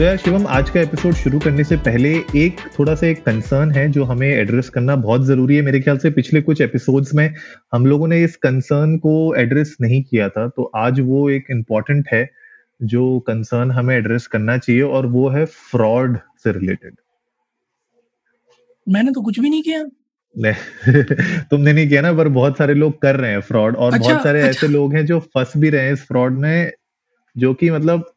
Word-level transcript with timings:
तो 0.00 0.04
यार 0.04 0.16
शिवम 0.16 0.46
आज 0.46 0.70
का 0.70 0.80
एपिसोड 0.80 1.14
शुरू 1.14 1.38
करने 1.38 1.64
से 1.64 1.76
पहले 1.76 2.12
एक 2.36 2.56
थोड़ा 2.78 2.94
सा 2.94 3.06
एक 3.06 3.24
कंसर्न 3.24 3.70
है 3.70 3.88
जो 3.88 4.04
हमें 4.04 4.28
एड्रेस 4.28 4.68
करना 4.68 4.96
बहुत 4.96 5.24
ज़रूरी 5.24 5.56
है। 5.56 5.62
मेरे 5.62 5.80
ख्याल 5.80 5.98
से 5.98 6.10
पिछले 6.10 6.40
कुछ 6.40 6.60
एपिसोड्स 6.60 7.14
में 7.14 7.34
हम 7.72 7.86
लोगों 7.86 8.08
ने 8.08 8.24
इस 8.24 8.36
कंसर्न 8.36 8.96
को 8.98 9.34
एड्रेस 9.34 9.76
नहीं 9.80 10.02
किया 10.02 10.28
था 10.28 10.48
तो 10.48 10.70
आज 10.76 11.00
वो 11.00 11.30
एक 11.30 11.44
इंपॉर्टेंट 11.50 12.08
है 12.12 12.30
जो 12.82 13.20
कंसर्न 13.20 13.70
हमें 13.70 13.96
एड्रेस 13.96 14.26
करना 14.26 14.58
चाहिए 14.58 14.82
और 14.82 15.06
वो 15.06 15.28
है 15.28 15.44
फ्रॉड 15.44 16.18
से 16.44 16.52
रिलेटेड 16.52 16.94
मैंने 18.88 19.10
तो 19.10 19.22
कुछ 19.22 19.40
भी 19.40 19.50
नहीं 19.50 19.62
किया। 19.62 19.82
तुमने 21.50 21.72
नहीं 21.72 21.88
किया 21.88 22.00
ना 22.00 22.12
पर 22.12 22.28
बहुत 22.28 22.58
सारे 22.58 22.74
लोग 22.74 23.02
कर 23.02 23.16
रहे 23.16 23.30
हैं 23.30 23.40
फ्रॉड 23.40 23.76
और 23.76 23.94
अच्छा, 23.94 24.08
बहुत 24.08 24.22
सारे 24.22 24.38
अच्छा। 24.38 24.50
ऐसे 24.50 24.68
लोग 24.68 24.94
हैं 24.94 25.06
जो 25.06 25.20
फंस 25.20 25.52
भी 25.56 25.70
रहे 25.70 25.84
हैं 25.84 25.92
इस 25.92 26.00
फ्रॉड 26.00 26.32
में 26.32 26.72
जो 27.36 27.54
कि 27.54 27.70
मतलब 27.70 28.12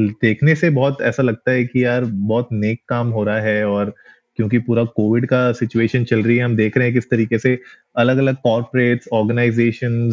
देखने 0.00 0.54
से 0.54 0.70
बहुत 0.70 1.02
ऐसा 1.02 1.22
लगता 1.22 1.50
है 1.50 1.64
कि 1.64 1.84
यार 1.84 2.04
बहुत 2.04 2.48
नेक 2.52 2.80
काम 2.88 3.08
हो 3.08 3.24
रहा 3.24 3.40
है 3.40 3.64
और 3.68 3.94
क्योंकि 4.36 4.58
पूरा 4.58 4.84
कोविड 4.84 5.26
का 5.26 5.52
सिचुएशन 5.52 6.04
चल 6.04 6.22
रही 6.22 6.36
है, 6.36 6.44
हम 6.44 6.56
देख 6.56 6.76
रहे 6.76 6.86
हैं 6.86 6.94
किस 6.94 7.10
तरीके 7.10 7.38
से 7.38 7.58
अलग 7.96 8.18
अलग 8.18 8.36
कॉर्पोरेट्स 8.42 9.08
ऑर्गेनाइजेशन 9.12 10.12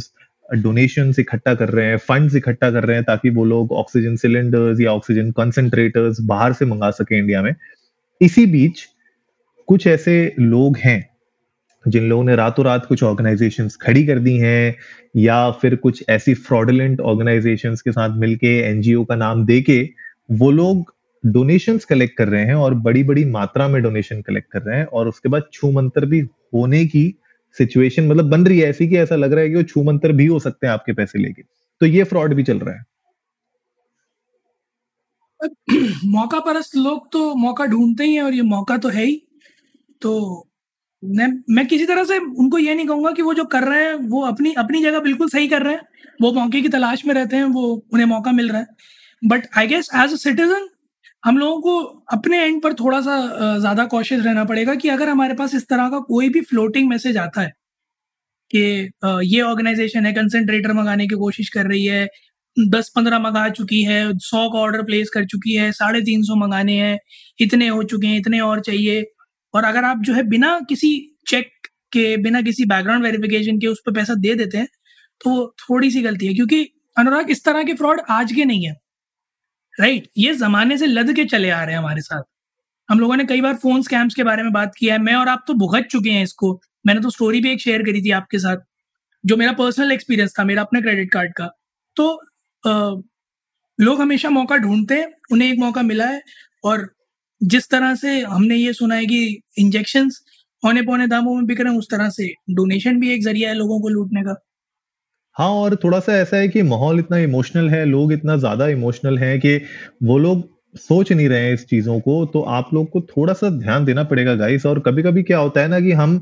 डोनेशन 0.55 1.13
इकट्ठा 1.19 1.53
कर 1.55 1.69
रहे 1.69 1.85
हैं 1.85 1.97
फंड्स 1.97 2.35
इकट्ठा 2.35 2.71
कर 2.71 2.83
रहे 2.83 2.95
हैं 2.95 3.03
ताकि 3.05 3.29
वो 3.29 3.45
लोग 3.45 3.71
ऑक्सीजन 3.71 4.15
सिलेंडर्स 4.15 4.79
या 4.81 4.91
ऑक्सीजन 4.91 5.31
कंसंट्रेटर्स 5.31 6.21
बाहर 6.21 6.53
से 6.53 6.65
मंगा 6.65 6.89
सके 6.91 7.17
इंडिया 7.17 7.41
में। 7.41 7.53
इसी 8.21 8.45
बीच 8.45 8.85
कुछ 9.67 9.87
ऐसे 9.87 10.35
लोग 10.39 10.77
हैं 10.77 11.10
जिन 11.85 12.03
लोगों 12.03 12.23
ने 12.23 12.35
रातों 12.35 12.65
रात 12.65 12.85
कुछ 12.85 13.03
ऑर्गेनाइजेशंस 13.03 13.75
खड़ी 13.75 14.05
कर 14.05 14.19
दी 14.19 14.37
हैं, 14.37 14.75
या 15.17 15.51
फिर 15.51 15.75
कुछ 15.75 16.03
ऐसी 16.09 16.33
फ्रॉडुलेंट 16.33 16.99
ऑर्गेनाइजेशंस 17.01 17.81
के 17.81 17.91
साथ 17.91 18.17
मिलके 18.17 18.57
एनजीओ 18.59 19.03
का 19.05 19.15
नाम 19.15 19.45
देके, 19.45 19.89
वो 20.31 20.51
लोग 20.51 20.93
डोनेशन 21.25 21.77
कलेक्ट 21.89 22.17
कर 22.17 22.27
रहे 22.27 22.45
हैं 22.45 22.55
और 22.55 22.73
बड़ी 22.73 23.03
बड़ी 23.03 23.25
मात्रा 23.25 23.67
में 23.67 23.81
डोनेशन 23.83 24.21
कलेक्ट 24.21 24.51
कर 24.51 24.61
रहे 24.61 24.77
हैं 24.77 24.85
और 24.85 25.07
उसके 25.07 25.29
बाद 25.29 25.43
छू 25.53 25.71
मंतर 25.71 26.05
भी 26.05 26.19
होने 26.53 26.85
की 26.85 27.13
सिचुएशन 27.57 28.07
मतलब 28.07 28.29
बन 28.29 28.45
रही 28.45 28.59
है 28.59 28.69
ऐसी 28.69 28.87
कि 28.87 28.97
ऐसा 28.97 29.15
लग 29.15 29.33
रहा 29.33 29.41
है 29.41 29.49
कि 29.49 29.55
वो 29.55 29.63
छू 29.63 29.83
मंतर 29.83 30.11
भी 30.11 30.25
हो 30.25 30.39
सकते 30.39 30.67
हैं 30.67 30.73
आपके 30.73 30.93
पैसे 30.93 31.19
लेके। 31.19 31.41
तो 31.81 31.85
ये 31.85 32.03
फ्रॉड 32.03 32.33
भी 32.33 32.43
चल 32.43 32.59
रहा 32.59 32.75
है। 32.75 32.83
मौका 36.05 36.39
परस्त 36.39 36.75
लोग 36.75 37.11
तो 37.11 37.35
मौका 37.35 37.65
ढूंढते 37.65 38.03
ही 38.03 38.15
हैं 38.15 38.23
और 38.23 38.33
ये 38.33 38.41
मौका 38.41 38.77
तो 38.77 38.89
है 38.89 39.05
ही। 39.05 39.21
तो 40.01 40.11
मैं 41.03 41.27
मैं 41.49 41.65
किसी 41.67 41.85
तरह 41.85 42.03
से 42.05 42.17
उनको 42.17 42.57
ये 42.57 42.73
नहीं 42.75 42.87
कहूँगा 42.87 43.11
कि 43.11 43.21
वो 43.21 43.33
जो 43.33 43.43
कर 43.45 43.63
रहे 43.63 43.83
हैं, 43.83 43.93
वो 43.93 44.21
अपनी 44.25 44.53
अपनी 44.55 44.81
जगह 44.83 44.99
बिल्कुल 45.01 45.29
सही 45.29 45.47
कर 45.47 45.63
रहे 45.63 45.73
हैं। 45.73 45.81
वो 46.19 46.31
मौके 46.33 46.61
की 46.61 46.69
तलाश 46.69 47.05
में 47.05 47.13
रहते 47.15 47.35
हैं, 47.35 47.43
वो 47.45 47.85
उन्हें 47.93 48.05
मौका 48.07 48.31
मिल 48.31 48.49
रहा 48.49 48.59
है। 48.59 48.67
But 49.21 49.47
I 49.57 49.67
guess 49.67 49.89
as 49.95 50.13
a 50.13 50.15
citizen 50.17 50.67
हम 51.23 51.37
लोगों 51.37 51.61
को 51.61 51.79
अपने 52.13 52.43
एंड 52.43 52.61
पर 52.63 52.73
थोड़ा 52.73 52.99
सा 53.01 53.17
ज़्यादा 53.59 53.85
कॉशियस 53.87 54.23
रहना 54.25 54.43
पड़ेगा 54.45 54.75
कि 54.75 54.89
अगर 54.89 55.09
हमारे 55.09 55.33
पास 55.35 55.55
इस 55.55 55.67
तरह 55.69 55.89
का 55.89 55.99
कोई 56.07 56.29
भी 56.29 56.41
फ्लोटिंग 56.43 56.89
मैसेज 56.89 57.17
आता 57.19 57.41
है 57.41 57.51
कि 58.51 58.61
ये 59.27 59.41
ऑर्गेनाइजेशन 59.43 60.05
है 60.05 60.13
कंसंट्रेटर 60.13 60.73
मंगाने 60.73 61.07
की 61.07 61.15
कोशिश 61.17 61.49
कर 61.49 61.67
रही 61.67 61.85
है 61.85 62.07
दस 62.57 62.91
पंद्रह 62.95 63.19
मंगा 63.19 63.47
चुकी 63.51 63.81
है, 63.83 64.17
सौ 64.19 64.49
का 64.49 64.59
ऑर्डर 64.59 64.81
प्लेस 64.83 65.09
कर 65.09 65.25
चुकी 65.25 65.53
है, 65.55 65.71
साढ़े 65.71 66.01
तीन 66.01 66.23
सौ 66.23 66.35
मंगाने 66.37 66.75
हैं, 66.77 66.97
इतने 67.39 67.67
हो 67.67 67.83
चुके 67.83 68.07
हैं, 68.07 68.17
इतने 68.17 68.39
और 68.41 68.59
चाहिए। 68.61 69.03
और 69.53 69.63
अगर 69.63 69.83
आप 69.83 70.01
जो 70.01 70.13
है 70.13 70.23
बिना 70.23 70.59
किसी 70.69 70.89
चेक 71.27 71.51
के 71.91 72.17
बिना 72.17 72.41
किसी 72.41 72.65
बैकग्राउंड 72.65 73.03
वेरिफिकेशन 73.03 73.59
के 73.59 73.67
उस 73.67 73.81
पर 73.85 73.93
पैसा 73.93 74.13
दे 74.15 74.35
देते 74.35 74.57
हैं 74.57 74.67
तो 75.21 75.55
थोड़ी 75.59 75.91
सी 75.91 76.01
गलती 76.01 76.27
है 76.27 76.33
क्योंकि 76.33 76.63
अनुराग 76.97 77.31
इस 77.31 77.43
तरह 77.45 77.63
के 77.63 77.73
फ्रॉड 77.73 78.01
आज 78.09 78.31
के 78.31 78.45
नहीं 78.45 78.65
है। 78.65 78.73
राइट 79.79 80.07
ये 80.17 80.33
जमाने 80.35 80.77
से 80.77 80.85
लद 80.85 81.13
के 81.15 81.25
चले 81.25 81.49
आ 81.49 81.63
रहे 81.63 81.75
हैं 81.75 81.79
हमारे 81.79 82.01
साथ। 82.01 82.23
हम 82.89 82.99
लोगों 82.99 83.15
ने 83.15 83.25
कई 83.25 83.41
बार 83.41 83.55
फ़ोन 83.55 83.81
स्कैम्स 83.81 84.15
के 84.15 84.23
बारे 84.23 84.43
में 84.43 84.51
बात 84.53 84.73
किया 84.79 84.93
है। 84.95 85.01
मैं 85.01 85.15
और 85.15 85.27
आप 85.27 85.43
तो 85.47 85.53
भुगत 85.53 85.87
चुके 85.91 86.09
हैं 86.09 86.23
इसको। 86.23 86.61
मैंने 86.87 87.01
तो 87.01 87.09
स्टोरी 87.09 87.39
भी 87.41 87.51
एक 87.51 87.61
शेयर 87.61 87.83
करी 87.83 88.01
थी 88.01 88.11
आपके 88.11 88.39
साथ 88.39 88.57
जो 89.23 89.37
मेरा 89.37 89.51
पर्सनल 89.53 89.91
एक्सपीरियंस 89.91 90.33
था 90.39 90.43
मेरा 90.43 90.61
अपने 90.61 90.81
क्रेडिट 90.81 91.11
कार्ड 91.11 91.33
का। 91.33 91.49
तो 91.97 92.07
अ, 92.63 93.01
लोग 93.79 94.01
हमेशा 94.01 94.29
मौका 94.29 94.57
ढूंढते 94.57 94.95
हैं 94.95 95.07
उन्हें 95.31 95.51
एक 95.51 95.59
मौका 95.59 95.81
मिला 95.81 96.05
है 96.05 96.21
और 96.63 96.93
जिस 97.41 97.69
तरह 97.69 97.95
से 97.95 98.19
हमने 98.23 98.55
ये 98.55 98.73
सुना 98.73 98.95
है 98.95 99.05
कि 99.07 99.19
इंजेक्शन 99.59 100.09
औने 100.63 100.81
पौने 100.83 101.07
दामों 101.07 101.35
में 101.35 101.45
बिक 101.45 101.61
रहे 101.61 101.71
हैं, 101.71 101.79
उस 101.79 101.87
तरह 101.91 102.09
से 102.11 102.27
डोनेशन 102.51 102.99
भी 102.99 103.13
एक 103.13 103.23
ज़रिया 103.23 103.49
है 103.49 103.55
लोगों 103.55 103.79
को 103.81 103.89
लूटने 103.89 104.21
का। 104.23 104.35
हाँ 105.37 105.49
और 105.51 105.75
थोड़ा 105.83 105.99
सा 105.99 106.13
ऐसा 106.13 106.37
है 106.37 106.47
कि 106.47 106.61
माहौल 106.63 106.99
इतना 106.99 107.17
इमोशनल 107.19 107.69
है, 107.69 107.83
लोग 107.85 108.13
इतना 108.13 108.35
ज़्यादा 108.37 108.67
इमोशनल 108.69 109.17
हैं 109.19 109.39
कि 109.39 109.55
वो 110.03 110.17
लोग 110.17 110.49
सोच 110.79 111.11
नहीं 111.11 111.27
रहे 111.29 111.45
हैं 111.45 111.53
इस 111.53 111.65
चीज़ों 111.67 111.99
को 112.01 112.25
तो 112.25 112.41
आप 112.51 112.69
लोग 112.73 112.89
को 112.89 113.01
थोड़ा 113.07 113.33
सा 113.33 113.49
ध्यान 113.51 113.85
देना 113.85 114.03
पड़ेगा 114.05 114.35
गाइस 114.35 114.65
और 114.65 114.79
कभी 114.79 115.03
कभी 115.03 115.23
क्या 115.23 115.37
होता 115.39 115.61
है 115.61 115.67
ना 115.67 115.79
कि 115.79 115.91
हम 115.93 116.17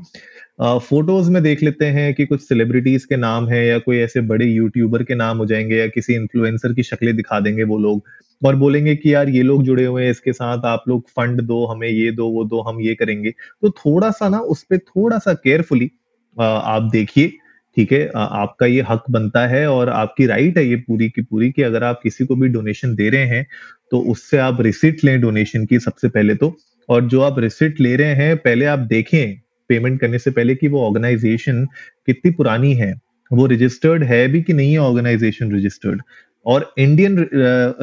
फ़ोटोज़ 0.62 1.30
में 1.30 1.42
देख 1.42 1.62
लेते 1.62 1.86
हैं 1.88 2.12
कि 2.14 2.26
कुछ 2.26 2.40
सेलिब्रिटीज 2.42 3.04
के 3.04 3.16
नाम 3.18 3.48
है 3.48 3.66
या 3.66 3.78
कोई 3.80 3.98
ऐसे 4.00 4.20
बड़े 4.24 4.46
यूट्यूबर 4.46 5.02
के 5.04 5.14
नाम 5.16 5.38
हो 5.38 5.46
जाएँगे 5.46 5.76
या 5.76 5.86
किसी 5.88 6.14
इन्फ्लुएंसर 6.14 6.72
की 6.74 6.82
शक्लें 6.84 7.14
दिखा 7.16 7.40
देंगे 7.40 7.64
वो 7.64 7.78
लोग। 7.78 8.02
और 8.42 8.56
बोलेंगे 8.56 8.94
कि 8.96 9.12
यार 9.14 9.28
ये 9.28 9.42
लोग 9.42 9.62
जुड़े 9.64 9.84
हुए 9.84 10.04
हैं, 10.04 10.10
इसके 10.10 10.32
साथ 10.32 10.64
आप 10.66 10.84
लोग 10.88 11.08
फंड 11.08 11.40
दो, 11.42 11.64
हमें 11.66 11.88
ये 11.88 12.10
दो, 12.12 12.28
वो 12.28 12.44
दो, 12.44 12.60
हम 12.60 12.80
ये 12.80 12.94
करेंगे। 12.94 13.30
तो 13.30 13.70
थोड़ा 13.70 14.10
सा 14.10 14.28
ना 14.28 14.38
उस 14.38 14.62
पर 14.62 14.78
थोड़ा 14.78 15.18
सा 15.18 15.34
केयरफुली 15.34 15.90
आप 16.36 16.88
देखिए, 16.92 17.32
ठीक 17.76 17.92
है? 17.92 18.10
आपका 18.14 18.66
ये 18.66 18.84
हक 18.88 19.04
बनता 19.10 19.46
है 19.46 19.66
और 19.70 19.88
आपकी 19.90 20.26
राइट 20.26 20.58
है 20.58 20.66
ये 20.66 20.76
पूरी 20.78 21.08
की 21.08 21.22
पूरी 21.22 21.50
कि 21.52 21.62
अगर 21.62 21.84
आप 21.84 22.00
किसी 22.02 22.26
को 22.26 22.36
भी 22.36 22.48
डोनेशन 22.48 22.94
दे 22.94 23.08
रहे 23.10 23.26
हैं 23.26 23.46
तो 23.92 24.00
उससे 24.12 24.38
आप 24.38 24.60
रिसिट 24.60 25.04
लें 25.04 25.20
डोनेशन 25.20 25.66
की 25.66 25.78
सबसे 25.80 26.08
पहले 26.08 26.34
तो। 26.34 26.54
और 26.88 27.04
जो 27.04 27.20
आप 27.20 27.38
रिसिट 27.38 27.80
ले 27.80 27.94
रहे 27.96 28.14
हैं, 28.14 28.36
पहले 28.36 28.64
आप 28.66 28.78
देखें 28.88 29.40
पेमेंट 29.70 30.00
करने 30.00 30.18
से 30.18 30.30
पहले 30.30 30.54
कि 30.54 30.68
वो 30.68 30.86
ऑर्गेनाइजेशन 30.86 31.64
कितनी 32.06 32.30
पुरानी 32.32 32.72
है, 32.74 32.92
वो 33.30 33.46
रजिस्टर्ड 33.46 34.04
है 34.04 34.26
भी 34.28 34.42
कि 34.42 34.52
नहीं 34.52 34.72
है 34.72 34.78
ऑर्गेनाइजेशन 34.80 35.52
रजिस्टर्ड 35.52 36.02
और 36.46 36.72
इंडियन 36.78 37.16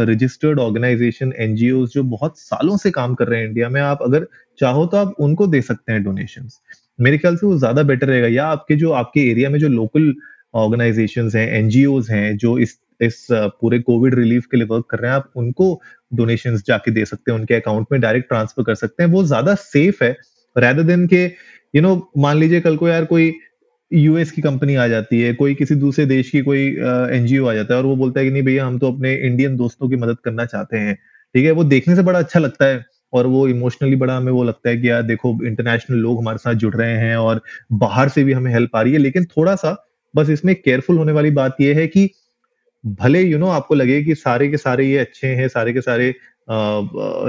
रजिस्टर्ड 0.02 0.60
ऑर्गेनाइजेशन 0.60 1.34
एनजीओ 1.40 1.86
जो 1.88 2.04
बहुत 2.06 2.40
सालों 2.40 2.78
से 2.78 2.92
काम 2.92 3.14
कर 3.16 3.28
रहे 3.28 3.40
हैं 3.40 3.48
इंडिया 3.48 3.70
में, 3.70 3.82
आप 3.82 4.00
अगर 4.02 4.28
चाहो 4.60 4.86
तो 4.86 4.98
आप 4.98 5.14
उनको 5.20 5.48
दे 5.48 5.62
सकते 5.62 5.92
हैं 5.92 6.04
डोनेशंस 6.04 6.60
मेरे 7.00 7.18
ख्याल 7.18 7.36
से 7.38 7.46
वो 7.48 7.58
ज़्यादा 7.58 7.84
बेटर 7.84 8.08
रहेगा। 8.08 8.28
या 8.28 8.46
आपके 8.48 8.76
जो, 8.76 8.92
आपके 8.94 9.30
एरिया 9.32 9.50
में 9.50 9.60
जो 9.60 9.68
लोकल 9.70 10.14
ऑर्गेनाइजेशंस 10.56 11.36
हैं 11.36 11.48
एनजीओ 11.54 12.00
हैं, 12.02 12.38
जो 12.38 12.58
इस 12.60 12.78
इस 13.02 13.28
पूरे 13.32 13.80
कोविड 13.80 14.16
रिलीफ 14.16 14.46
के 14.52 14.58
लिए 14.58 14.66
वर्क 14.68 14.86
कर 14.92 15.00
रहे 15.00 15.12
हैं, 15.12 15.18
आप 15.18 15.32
उनको 15.36 15.82
डोनेशंस 16.12 16.64
जाके 16.68 16.92
दे 16.92 17.04
सकते 17.06 17.32
हैं, 17.32 17.38
उनके 17.40 17.56
अकाउंट 17.56 17.88
में 17.92 18.00
डायरेक्ट 18.02 18.28
ट्रांसफ़र 18.30 18.64
कर 18.64 18.76
सकते 18.76 19.04
हैं। 19.04 19.10
वो 19.12 19.24
ज़्यादा 19.24 19.56
सेफ़ 19.56 20.04
है, 20.04 20.16
rather 20.56 20.86
देन 20.86 21.06
के 21.08 21.24
यू 21.74 21.82
नो 21.82 22.12
मान 22.18 22.38
लीजिए 22.38 22.62
कल 22.62 22.78
को 22.78 22.88
यार 22.88 23.06
कोई 23.06 23.30
यूएस 23.94 24.32
की 24.32 24.42
कंपनी 24.42 24.76
आ 24.76 24.88
जाती 24.88 25.22
है 25.22 25.34
कोई 25.34 25.54
किसी 25.56 25.76
दूसरे 25.76 26.06
देश 26.06 26.30
की 26.30 26.42
कोई 26.42 26.66
एनजीओ 27.18 27.46
आ 27.46 27.54
जाता 27.54 27.74
है 27.74 27.80
और 27.80 27.86
वो 27.86 27.96
बोलता 27.96 28.20
है 28.20 28.26
कि 28.26 28.32
नहीं 28.32 28.44
भैया 28.44 28.66
हम 28.66 28.78
तो 28.80 28.92
अपने 28.94 29.14
इंडियन 29.16 29.56
दोस्तों 29.58 29.90
की 29.90 29.96
मदद 29.96 30.18
करना 30.26 30.46
चाहते 30.46 30.78
हैं। 30.78 30.96
ठीक 31.36 31.46
है? 31.46 31.52
वो 31.52 31.64
देखने 31.64 31.96
से 31.96 32.02
बड़ा 32.02 32.20
अच्छा 32.20 32.40
लगता 32.40 32.66
है 32.66 32.86
और 33.14 33.28
वो 33.28 33.48
इमोशनली 33.48 33.96
बड़ा 33.96 34.18
हमें 34.18 34.32
वो 34.32 34.44
लगता 34.44 34.70
है 34.70 34.78
कि 34.78 34.90
यार 34.90 35.04
देखो 35.04 35.46
इंटरनेशनल 35.46 35.98
लोग 35.98 36.20
हमारे 36.20 36.38
साथ 36.38 36.54
जुड़ 36.54 36.76
रहे 36.76 36.98
हैं 36.98 37.16
और 37.16 37.42
बाहर 37.72 38.10
से 38.10 38.24
भी 38.24 38.34
हमें 38.34 38.52
हेल्प 38.52 38.76
आ 38.76 38.82
रही 38.82 38.94
है। 38.94 39.00
लेकिन 39.00 39.26
थोड़ा 39.26 39.56
सा 39.56 39.76
बस 40.16 40.30
इसमें 40.30 40.56
केयरफुल 40.56 40.98
होने 40.98 41.12
वाली 41.12 41.32
बात 41.32 41.56
यह 41.62 41.76
है 41.76 41.88
कि 41.88 42.10
भले 42.86 43.22
यू 43.22 43.30
you 43.30 43.40
नो 43.40 43.46
know, 43.46 43.56
आपको 43.56 43.76
लगे 43.76 44.04
कि 44.04 44.16
सारे 44.16 44.48
के 44.48 44.58
सारे 44.58 44.86
ये 44.86 44.98
अच्छे 44.98 45.28
हैं 45.28 45.48
सारे 45.48 45.74
के 45.74 45.82
सारे 45.82 46.16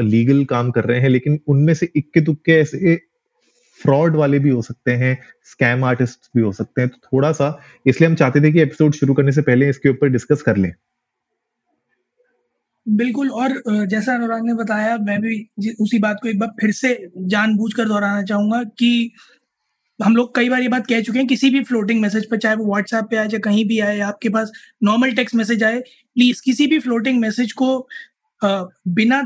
लीगल 0.02 0.44
काम 0.44 0.70
कर 0.70 0.84
रहे 0.84 1.00
हैं 1.00 1.08
लेकिन 1.08 1.40
उनमें 1.46 1.74
से 1.74 1.88
इक्के 1.96 2.20
तुक्के 2.20 2.52
ऐसे 2.52 3.00
फ्रॉड 3.80 4.16
वाले 4.16 4.38
भी 4.38 4.50
हो 4.50 4.62
सकते 4.62 4.92
हैं, 4.92 5.16
स्कैम 5.44 5.84
आर्टिस्ट 5.84 6.28
भी 6.36 6.42
हो 6.42 6.52
सकते 6.52 6.80
हैं। 6.80 6.90
तो 6.90 6.98
थोड़ा 7.06 7.32
सा 7.32 7.58
इसलिए 7.86 8.08
हम 8.08 8.14
चाहते 8.16 8.40
थे 8.40 8.52
कि 8.52 8.60
एपिसोड 8.60 8.94
शुरू 8.94 9.14
करने 9.14 9.32
से 9.32 9.42
पहले 9.42 9.68
इसके 9.70 9.88
ऊपर 9.88 10.08
डिस्कस 10.08 10.42
कर 10.42 10.56
लें। 10.56 10.72
बिल्कुल, 12.86 13.30
और 13.30 13.62
जैसा 13.86 14.14
अनुराग 14.14 14.44
ने 14.44 14.54
बताया, 14.54 14.96
मैं 14.98 15.20
भी 15.20 15.74
उसी 15.80 15.98
बात 15.98 16.18
को 16.22 16.28
एक 16.28 16.38
बार 16.38 16.54
फिर 16.60 16.72
से 16.72 16.94
जानबूझकर 17.18 17.88
दोहराना 17.88 18.22
चाहूँगा 18.22 18.62
कि 18.78 19.12
हम 20.00 20.16
लोग 20.16 20.34
कई 20.34 20.48
बार 20.48 20.60
ये 20.62 20.68
बात 20.68 20.86
कह 20.86 21.00
चुके 21.02 21.18
हैं, 21.18 21.26
किसी 21.28 21.50
भी 21.50 21.62
फ्लोटिंग 21.64 22.00
मैसेज 22.00 22.28
पर, 22.30 22.36
चाहे 22.36 22.56
वो 22.56 22.66
व्हाट्सएप 22.66 23.04
पे 23.10 23.16
आए, 23.16 23.28
चाहे 23.28 23.40
कहीं 23.40 23.64
भी 23.68 23.78
आए, 23.80 23.98
आपके 24.00 24.28
पास 24.28 24.52
नॉर्मल 24.82 25.12
टेक्स्ट 25.14 25.34
मैसेज 25.34 25.64
आए 25.64 25.80
प्लीज़ 25.80 26.42
किसी 26.44 26.66
भी 26.66 26.78
फ्लोटिंग 26.80 27.20
मैसेज 27.20 27.52
को 27.52 27.88
बिना 28.40 29.22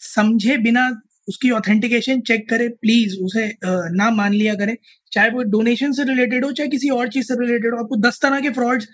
समझे, 0.00 0.56
बिना 0.58 0.90
उसकी 1.28 1.50
ऑथेंटिकेशन 1.50 2.20
चेक 2.28 2.48
करें 2.50 2.68
प्लीज़ 2.72 3.16
उसे 3.24 3.46
ना 3.64 4.10
मान 4.12 4.32
लिया 4.34 4.54
करें। 4.54 4.76
चाहे 5.12 5.30
वो 5.30 5.42
डोनेशन 5.52 5.92
से 5.92 6.04
रिलेटेड 6.04 6.44
हो 6.44 6.52
चाहे 6.52 6.68
किसी 6.70 6.88
और 6.90 7.08
चीज़ 7.08 7.26
से 7.26 7.34
रिलेटेड 7.40 7.74
हो 7.74 7.80
आपको 7.80 7.96
दस 8.08 8.18
तरह 8.22 8.40
के 8.40 8.50
फ्रॉड्स 8.50 8.86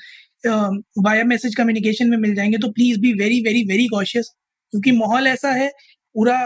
वाया 0.46 1.24
मैसेज 1.24 1.54
कम्युनिकेशन 1.54 2.10
में 2.10 2.16
मिल 2.18 2.34
जाएँगे 2.34 2.58
तो 2.58 2.68
please 2.72 3.00
be 3.00 3.12
very 3.14 3.40
very 3.42 3.62
very 3.68 3.86
cautious 3.88 4.30
क्योंकि 4.72 4.92
माहौल 4.92 5.26
ऐसा 5.26 5.50
है 5.52 5.68
पूरा 6.14 6.38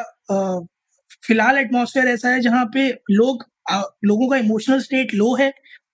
फ़िलहाल 1.26 1.58
एटमोसफेयर 1.58 2.08
ऐसा 2.08 2.28
है 2.28 2.40
जहाँ 2.40 2.64
पे 2.74 2.88
लोग 3.10 3.44
आ, 3.70 3.82
लोगों 4.04 4.28
का 4.28 4.36
इमोशनल 4.36 4.80
स्टेट 4.80 5.14
लो 5.14 5.34
है 5.36 5.52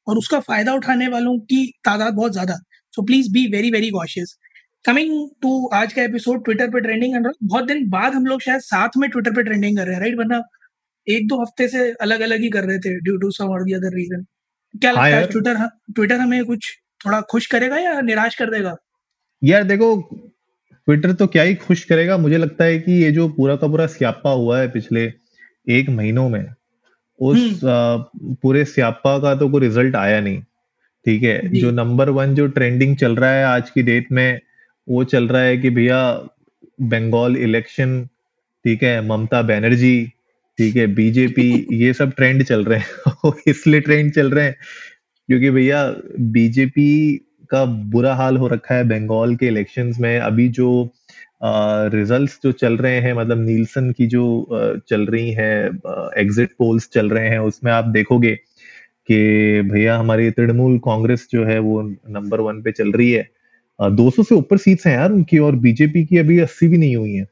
और 0.08 0.18
उसका 0.18 0.38
फ़ायदा 0.40 0.74
उठाने 0.74 1.08
वालों 1.08 1.38
की 1.40 1.64
तादाद 1.84 2.14
बहुत 2.14 2.32
ज़्यादा। 2.32 2.54
So 2.94 3.02
please 3.02 3.30
be 3.32 3.46
very 3.52 3.70
very 3.70 3.90
cautious 3.90 4.36
coming 4.84 5.28
to 5.42 5.66
आज 5.68 5.92
का 5.92 6.02
एपिसोड 6.02 6.44
ट्विटर 6.44 6.70
पे 6.70 6.80
ट्रेंडिंग 6.80 7.14
कर 7.14 7.20
रहा 7.20 7.32
बहुत 7.42 7.64
दिन 7.64 7.88
बाद 7.90 8.14
हम 8.14 8.26
लोग 8.26 8.40
शायद 8.40 8.60
साथ 8.60 8.88
में 8.96 9.10
ट्विटर 9.10 9.30
पे 9.30 9.42
ट्रेंडिंग 9.42 9.76
कर 9.78 9.84
रहे 9.84 9.94
हैं 9.94 10.00
राइट 10.00 10.18
वरना 10.18 10.42
एक 11.08 11.28
दो 11.28 11.40
हफ़्ते 11.40 11.68
से 11.68 11.90
अलग 11.92 12.20
अलग 12.20 12.40
ही 12.40 12.48
कर 12.50 12.64
रहे 12.64 12.78
थे 12.78 12.94
ड्यू 13.00 13.16
टू 13.16 13.30
सम 13.30 13.44
और 13.44 13.64
दी 13.64 13.72
अदर 13.72 13.94
रीजन 13.94 14.24
क्या 14.74 14.90
लगता 14.90 15.04
है 15.04 15.26
ट्विटर 15.26 15.68
ट्विटर 15.94 16.14
हमें 16.14 16.44
कुछ 16.44 16.78
थोड़ा 17.06 17.20
खुश 17.20 17.46
करेगा 17.46 17.76
या 17.76 18.00
निराश 18.00 18.34
कर 18.34 18.50
देगा? 18.50 18.76
यार 19.44 19.64
देखो 19.64 19.96
ट्विटर 20.72 21.12
तो 21.12 21.26
क्या 21.26 21.42
ही 21.42 21.54
खुश 21.54 21.84
करेगा। 21.84 22.18
मुझे 22.18 22.36
लगता 22.36 22.64
है 22.64 22.78
कि 22.78 22.92
ये 22.92 23.12
जो 23.12 23.28
पूरा 23.28 23.56
का 23.56 23.66
पूरा 23.66 23.86
स्यापा 23.86 24.30
हुआ 24.30 24.60
है 24.60 24.70
पिछले 24.70 25.12
एक 25.68 25.90
महीनों 25.90 26.28
में 26.28 26.44
उस 27.20 27.60
हम्म। 27.64 28.34
पूरे 28.34 28.64
स्यापा 28.64 29.18
का 29.18 29.34
तो 29.34 29.48
कोई 29.48 29.60
रिज़ल्ट 29.60 29.96
आया 29.96 30.20
नहीं 30.20 30.42
ठीक 31.06 31.22
है? 31.22 31.60
जो। 31.60 31.70
नंबर 31.70 32.10
वन 32.10 32.34
जो 32.34 32.46
ट्रेंडिंग 32.46 32.96
चल 32.96 33.16
रहा 33.16 33.30
है 33.30 33.44
आज 33.44 33.70
की 33.70 33.82
डेट 33.82 34.12
में 34.12 34.40
वो 34.88 35.04
चल 35.04 35.28
रहा 35.28 35.42
है 35.42 35.56
कि 35.56 35.70
भैया 35.70 36.00
बंगाल 36.82 37.36
इलेक्शन 37.36 38.04
ठीक 38.64 38.82
है 38.82 39.00
ममता 39.08 39.42
बनर्जी 39.42 39.96
ठीक 40.58 40.76
है 40.76 40.86
बीजेपी 40.94 41.66
ये 41.72 41.92
सब 41.92 42.12
ट्रेंड 42.12 42.42
चल 42.44 42.64
रहे 42.64 42.78
हैं। 42.78 43.32
इसलिए 43.48 43.80
ट्रेंड 43.80 44.12
चल 44.12 44.30
रहे 44.30 44.44
हैं 44.44 44.56
क्योंकि 45.28 45.50
भैया 45.50 45.84
बीजेपी 46.36 46.90
का 47.50 47.64
बुरा 47.64 48.14
हाल 48.14 48.36
हो 48.36 48.48
रखा 48.48 48.74
है 48.74 48.84
बंगाल 48.88 49.36
के 49.36 49.46
इलेक्शंस 49.46 49.98
में। 50.00 50.18
अभी 50.20 50.48
जो 50.48 50.68
रिजल्ट्स 51.94 52.38
जो 52.44 52.52
चल 52.52 52.76
रहे 52.76 53.00
हैं 53.00 53.12
मतलब 53.14 53.44
नीलसन 53.46 53.90
की 53.92 54.06
जो 54.06 54.24
चल 54.88 55.06
रही 55.06 55.30
हैं 55.32 55.80
एग्जिट 56.22 56.50
पोल्स 56.58 56.88
चल 56.92 57.10
रहे 57.10 57.28
हैं 57.28 57.38
उसमें 57.38 57.72
आप 57.72 57.84
देखोगे 57.84 58.34
कि 59.08 59.18
भैया 59.72 59.96
हमारी 59.98 60.30
तृणमूल 60.30 60.78
कांग्रेस 60.78 61.28
जो 61.32 61.44
है 61.44 61.58
वो 61.58 61.82
नंबर 62.10 62.40
वन 62.40 62.62
पे 62.62 62.72
चल 62.72 62.92
रही 62.92 63.10
है। 63.12 63.28
दो 63.80 64.10
सौ 64.10 64.22
से 64.22 64.34
ऊपर 64.34 64.56
सीट्स 64.56 64.86
हैं 64.86 64.94
यार 64.94 65.12
उनकी 65.12 65.38
और 65.38 65.56
बीजेपी 65.56 66.04
की 66.04 66.16
अभी 66.18 66.38
अस्सी 66.38 66.68
भी 66.68 66.78
नहीं 66.78 66.96
हुई 66.96 67.12
है। 67.12 67.26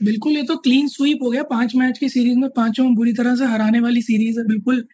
बिल्कुल 0.00 0.32
ये 0.32 0.42
तो 0.42 0.56
क्लीन 0.56 0.88
स्वीप 0.88 1.18
हो 1.22 1.30
गया। 1.30 1.42
पाँच 1.42 1.74
मैच 1.76 1.98
की 1.98 2.08
सीरीज़ 2.08 2.38
में 2.38 2.48
पाँचों 2.50 2.94
बुरी 2.94 3.12
तरह 3.12 3.36
से 3.36 3.44
हराने 3.44 3.80
वाली 3.80 4.02
सीरीज़ 4.02 4.38
है। 4.40 4.46
बिल्कुल 4.46 4.84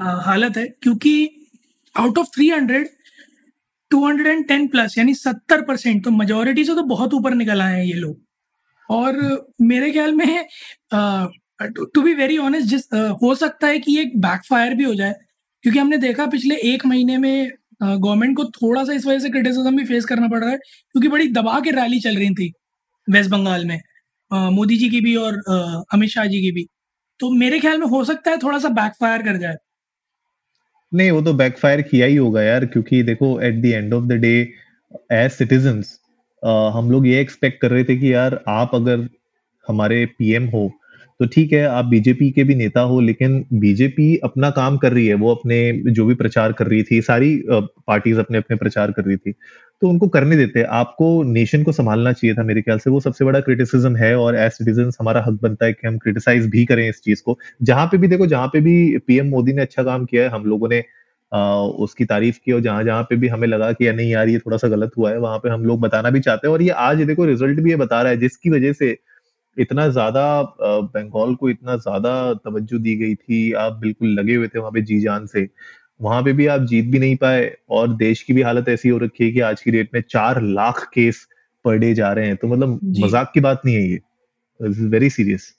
आ, 0.00 0.10
हालत 0.22 0.56
है। 0.56 0.66
क्योंकि 0.82 1.28
out 1.94 2.18
of 2.18 2.28
three 2.34 2.48
hundred 2.50 2.88
two 3.90 4.06
hundred 4.06 4.26
and 4.26 4.46
ten 4.48 4.66
plus 4.68 4.98
यानी 4.98 5.14
सत्तर 5.14 5.62
परसेंट 5.62 6.04
तो 6.04 6.10
मेजोरिटी 6.10 6.64
से 6.64 6.74
तो 6.74 6.82
बहुत 6.82 7.14
ऊपर 7.14 7.34
निकल 7.34 7.60
आए 7.62 7.78
हैं 7.78 7.84
ये 7.84 7.94
लोग। 7.94 8.20
और 8.90 9.18
मेरे 9.62 9.90
ख्याल 9.92 10.12
में 10.12 10.44
टू 11.62 12.02
बी 12.02 12.14
वेरी 12.14 12.36
ऑनेस्ट 12.38 12.68
जिस 12.68 12.92
आ, 12.94 13.08
हो 13.22 13.34
सकता 13.34 13.66
है 13.66 13.78
कि 13.78 13.98
एक 14.00 14.16
बैकफायर 14.20 14.74
भी 14.74 14.84
हो 14.84 14.94
जाए। 14.94 15.14
क्योंकि 15.64 15.78
हमने 15.78 15.96
देखा 15.96 16.26
पिछले 16.26 16.56
एक 16.72 16.86
महीने 16.86 17.18
में 17.18 17.50
गवर्नमेंट 17.84 18.36
को 18.36 18.44
थोड़ा 18.46 18.84
सा 18.84 18.92
इस 18.92 19.06
वजह 19.06 19.18
से 19.18 19.30
क्रिटिसिज्म 19.30 19.76
भी 19.76 19.84
फेस 19.84 20.04
करना 20.04 20.28
पड़ 20.28 20.40
रहा 20.40 20.50
है, 20.50 20.56
क्योंकि 20.56 21.08
बड़ी 21.08 21.28
दबा 21.32 21.58
के 21.60 21.70
रैली 21.72 22.00
चल 22.00 22.16
रही 22.16 22.34
थी 22.34 22.52
वेस्ट 23.08 23.30
बंगाल 23.30 23.64
में 23.66 23.80
मोदी 24.30 24.76
जी 24.76 24.88
की 24.90 25.00
भी 25.00 25.14
और 25.16 25.38
अमित 25.92 26.10
शाह 26.10 26.26
जी 26.26 26.40
की 26.42 26.50
भी। 26.52 26.66
तो 27.20 27.30
मेरे 27.32 27.58
ख्याल 27.60 27.78
में 27.78 27.86
हो 27.88 28.04
सकता 28.04 28.30
है 28.30 28.38
थोड़ा 28.38 28.58
सा 28.58 28.68
बैकफायर 28.70 29.22
कर 29.22 29.36
जाए। 29.38 29.56
नहीं, 30.92 31.10
वो 31.10 31.20
तो 31.22 31.32
बैकफायर 31.34 31.82
किया 31.82 32.06
ही 32.06 32.16
होगा 32.16 32.42
यार, 32.42 32.66
क्योंकि 32.66 33.02
देखो 33.02 33.40
at 33.40 33.60
the 33.62 33.66
end 33.66 33.94
of 33.94 34.04
the 34.04 34.12
day 34.20 34.36
as 35.12 35.30
citizen 35.32 35.82
हम 36.74 36.90
लोग 36.90 37.06
ये 37.06 37.20
एक्सपेक्ट 37.20 37.60
कर 37.60 37.70
रहे 37.70 37.84
थे 37.84 37.96
कि 37.96 38.12
यार 38.12 38.42
आप 38.48 38.74
अगर 38.74 39.08
हमारे 39.66 40.04
पीएम 40.18 40.46
हो 40.48 40.70
तो 41.20 41.26
ठीक 41.26 41.52
है 41.52 41.62
आप 41.66 41.84
बीजेपी 41.84 42.30
के 42.30 42.44
भी 42.44 42.54
नेता 42.54 42.80
हो 42.82 43.00
लेकिन 43.00 43.44
बीजेपी 43.54 44.16
अपना 44.24 44.48
काम 44.50 44.76
कर 44.76 44.92
रही 44.92 45.06
है 45.06 45.14
वो 45.14 45.34
अपने 45.34 45.58
जो 45.88 46.06
भी 46.06 46.14
प्रचार 46.14 46.52
कर 46.52 46.66
रही 46.66 46.82
थी 46.82 47.00
सारी 47.02 47.30
पार्टीज़ 47.50 48.18
अपने 48.20 48.38
अपने 48.38 48.56
प्रचार 48.56 48.92
कर 48.92 49.04
रही 49.04 49.16
थी 49.16 49.32
तो 49.82 49.88
उनको 49.88 50.08
करने 50.08 50.36
देते 50.36 50.62
आपको 50.72 51.06
नेशन 51.24 51.62
को 51.62 51.72
संभालना 51.72 52.12
चाहिए 52.12 52.34
था 52.34 52.42
मेरे 52.42 52.62
ख्याल 52.62 52.78
से 52.78 52.90
वो 52.90 53.00
सबसे 53.00 53.24
बड़ा 53.24 53.40
क्रिटिसिज्म 53.40 53.96
है 53.96 54.14
और 54.18 54.36
एज 54.36 54.50
सिटीजन 54.52 54.90
हमारा 55.00 55.22
हक 55.26 55.38
बनता 55.42 55.66
है 55.66 55.72
कि 55.72 55.86
हम 55.86 55.98
क्रिटिसाइज 55.98 56.46
भी 56.50 56.64
करें 56.64 56.88
इस 56.88 57.00
चीज़ 57.04 57.22
को। 57.24 57.38
जहाँ 57.62 57.86
पे 57.86 57.98
भी 57.98 58.08
देखो 58.08 58.26
जहाँ 58.26 58.46
पे 58.48 58.60
भी 58.60 58.76
पीएम 59.06 59.28
मोदी 59.28 59.52
ने 59.52 59.62
अच्छा 59.62 59.82
काम 59.82 60.04
किया 60.04 60.22
है 60.22 60.28
हम 60.28 60.44
लोगों 60.46 60.68
ने 60.68 60.82
आ, 61.32 61.56
उसकी 61.56 62.04
तारीफ़ 62.04 62.38
की 62.44 62.52
और 62.52 62.60
जहाँ 62.60 62.82
जहाँ 62.84 63.02
पे 63.04 63.16
भी 63.16 63.28
हमें 63.28 63.46
लगा 63.48 63.72
कि 63.72 63.92
नहीं 63.92 64.10
यार 64.10 64.28
ये 64.28 64.38
थोड़ा 64.38 64.56
सा 64.56 64.68
गलत 64.68 64.90
हुआ 64.98 65.10
है 65.10 65.18
वहाँ 65.18 65.38
पे 65.38 65.48
हम 65.48 65.64
लोग 65.64 65.80
बताना 65.80 66.10
भी 66.10 66.20
चाहते 66.20 66.46
हैं। 66.48 66.52
और 66.54 66.62
ये 66.62 66.70
आज 66.82 67.02
देखो 67.04 67.24
रिज़ल्ट 67.24 67.60
भी 67.60 67.70
ये 67.70 67.76
बता 67.76 68.02
रहा 68.02 68.12
है 68.12 68.18
जिसकी 68.18 68.50
वजह 68.50 68.72
से 68.74 68.96
इतना 69.56 69.86
ज़्यादा 69.88 70.24
बंगाल 70.60 71.34
को 71.34 71.50
इतना 71.50 71.76
ज़्यादा 71.78 72.12
तवज्जो 72.44 72.78
दी 72.78 72.94
गई 72.96 73.14
थी 73.14 73.52
आप 73.58 73.78
बिल्कुल 73.78 74.08
लगे 74.10 74.34
हुए 74.34 74.48
थे 74.48 74.58
वहाँ 74.58 74.72
पे 74.72 74.82
जी 74.82 75.00
जान 75.00 75.26
से। 75.26 75.48
वहाँ 76.00 76.22
पे 76.22 76.32
भी 76.32 76.46
आप 76.46 76.60
जीत 76.66 76.84
भी 76.84 76.98
नहीं 76.98 77.16
पाए 77.16 77.50
और 77.70 77.94
देश 77.96 78.22
की 78.22 78.32
भी 78.32 78.42
हालत 78.42 78.68
ऐसी 78.68 78.88
हो 78.88 78.98
रखी 78.98 79.24
है 79.24 79.30
कि 79.32 79.40
आज 79.42 79.60
की 79.62 79.70
डेट 79.70 79.90
में 79.94 80.00
चार 80.02 80.42
लाख 80.42 80.82
केस 80.94 81.26
पर 81.64 81.78
डे 81.78 81.92
जा 81.94 82.12
रहे 82.12 82.26
हैं। 82.26 82.36
तो 82.36 82.48
मतलब 82.48 82.80
मज़ाक 83.00 83.30
की 83.34 83.40
बात 83.40 83.62
नहीं 83.66 83.74
है 83.76 83.90
ये। 83.90 84.00
वेरी 84.88 85.10
सीरियस 85.10 85.52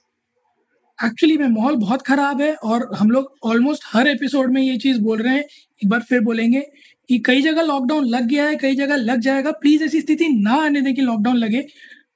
एक्चुअली 1.00 1.38
में 1.38 1.48
माहौल 1.48 1.75
बहुत 1.77 2.01
खराब 2.01 2.41
है 2.41 2.53
और 2.56 2.88
हम 2.95 3.09
लोग 3.12 3.33
ऑलमोस्ट 3.45 3.83
हर 3.88 4.07
एपिसोड 4.07 4.51
में 4.51 4.62
ये 4.62 4.77
चीज़ 4.77 5.01
बोल 5.01 5.21
रहे 5.21 5.33
हैं 5.33 5.44
एक 5.81 5.89
बार 5.89 6.01
फिर 6.01 6.19
बोलेंगे 6.21 6.62
कि 7.09 7.18
कई 7.25 7.41
जगह 7.41 7.62
लॉकडाउन 7.63 8.06
लग 8.06 8.27
गया 8.27 8.45
है 8.45 8.56
कई 8.57 8.75
जगह 8.75 8.95
लग 8.98 9.19
जाएगा। 9.21 9.51
प्लीज़ 9.53 9.83
ऐसी 9.83 10.01
स्थिति 10.01 10.27
ना 10.30 10.53
आने 10.63 10.81
दें 10.81 10.94
कि 10.95 11.01
लॉकडाउन 11.01 11.38
लगे। 11.38 11.65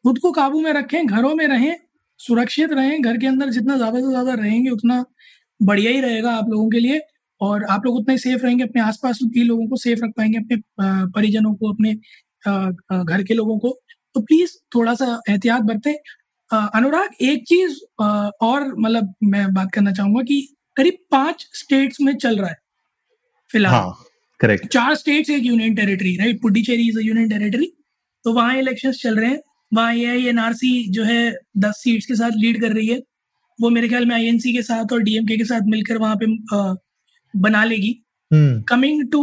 खुद 0.09 0.17
को 0.19 0.31
काबू 0.31 0.59
में 0.61 0.71
रखें 0.73 1.05
घरों 1.07 1.33
में 1.35 1.45
रहें 1.47 1.75
सुरक्षित 2.19 2.71
रहें 2.73 3.01
घर 3.01 3.17
के 3.17 3.27
अंदर 3.27 3.49
जितना 3.49 3.75
ज़्यादा 3.77 3.99
से 3.99 4.07
ज़्यादा 4.07 4.33
रहेंगे 4.35 4.69
उतना 4.69 5.03
बढ़िया 5.59 5.91
ही 5.91 5.99
रहेगा 6.01 6.31
आप 6.33 6.45
लोगों 6.49 6.69
के 6.69 6.79
लिए। 6.79 7.01
और 7.41 7.63
आप 7.65 7.85
लोग 7.85 7.95
उतना 7.95 8.11
ही 8.13 8.17
सेफ़ 8.19 8.41
रहेंगे 8.43 8.63
अपने 8.63 8.81
आसपास 8.81 9.19
के 9.33 9.43
लोगों 9.43 9.67
को 9.67 9.75
सेफ़ 9.77 9.99
रख 10.03 10.13
पाएँगे 10.17 10.37
अपने 10.37 10.57
परिजनों 11.13 11.53
को 11.55 11.71
अपने 11.73 11.93
घर 12.43 13.23
के 13.23 13.33
लोगों 13.33 13.57
को। 13.59 13.69
तो 14.15 14.21
प्लीज़ 14.21 14.55
थोड़ा 14.75 14.93
सा 14.93 15.09
एहतियात 15.29 15.61
बरतें। 15.63 15.93
अनुराग 16.51 17.21
एक 17.23 17.43
चीज़ 17.47 17.77
और 18.01 18.65
मतलब 18.77 19.13
मैं 19.25 19.45
बात 19.53 19.71
करना 19.73 19.91
चाहूँगा 19.91 20.23
कि 20.23 20.41
करीब 20.77 20.97
पाँच 21.11 21.47
स्टेट्स 21.55 22.01
में 22.01 22.15
चल 22.15 22.37
रहा 22.37 22.49
है 22.49 22.57
फ़िलहाल। 23.49 23.75
हाँ, 23.75 23.93
करेक्ट 24.39 24.67
चार 24.69 24.95
स्टेट्स 24.95 25.29
एक 25.29 25.45
union 25.45 25.75
territory 25.75 26.15
right 26.17 26.41
Puducherry 26.41 26.87
is 26.89 26.97
a 26.99 27.01
union 27.03 27.29
territory 27.29 27.71
तो 28.25 28.33
वहाँ 28.33 28.57
इलेक्शंस 28.57 29.01
चल 29.03 29.19
रहे 29.19 29.29
हैं। 29.29 29.41
वहाँ 29.71 29.93
ए 29.93 30.33
सी 30.53 30.71
जो 30.91 31.03
है 31.03 31.31
दस 31.57 31.81
सीट्स 31.83 32.05
के 32.05 32.15
साथ 32.15 32.31
लीड 32.35 32.61
कर 32.61 32.73
रही 32.73 32.87
है। 32.87 32.99
वो 33.59 33.69
मेरे 33.69 33.87
ख्याल 33.89 34.05
में 34.05 34.15
आईएनसी 34.15 34.53
के 34.53 34.61
साथ 34.61 34.93
और 34.93 35.01
डीएमके 35.03 35.37
के 35.37 35.45
साथ 35.45 35.61
मिलकर 35.67 35.97
वहाँ 35.97 36.15
पे 36.15 36.25
आ, 36.55 36.73
बना 37.33 37.63
लेगी। 37.63 37.93
कमिंग 38.69 39.07
टू 39.11 39.21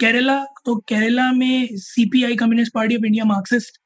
केरला 0.00 0.38
तो 0.66 0.76
केरला 0.88 1.30
में 1.32 1.68
CPI 1.72 2.36
communist 2.36 2.72
party 2.74 2.96
of 2.96 3.04
India 3.06 3.24
Marxist 3.24 3.78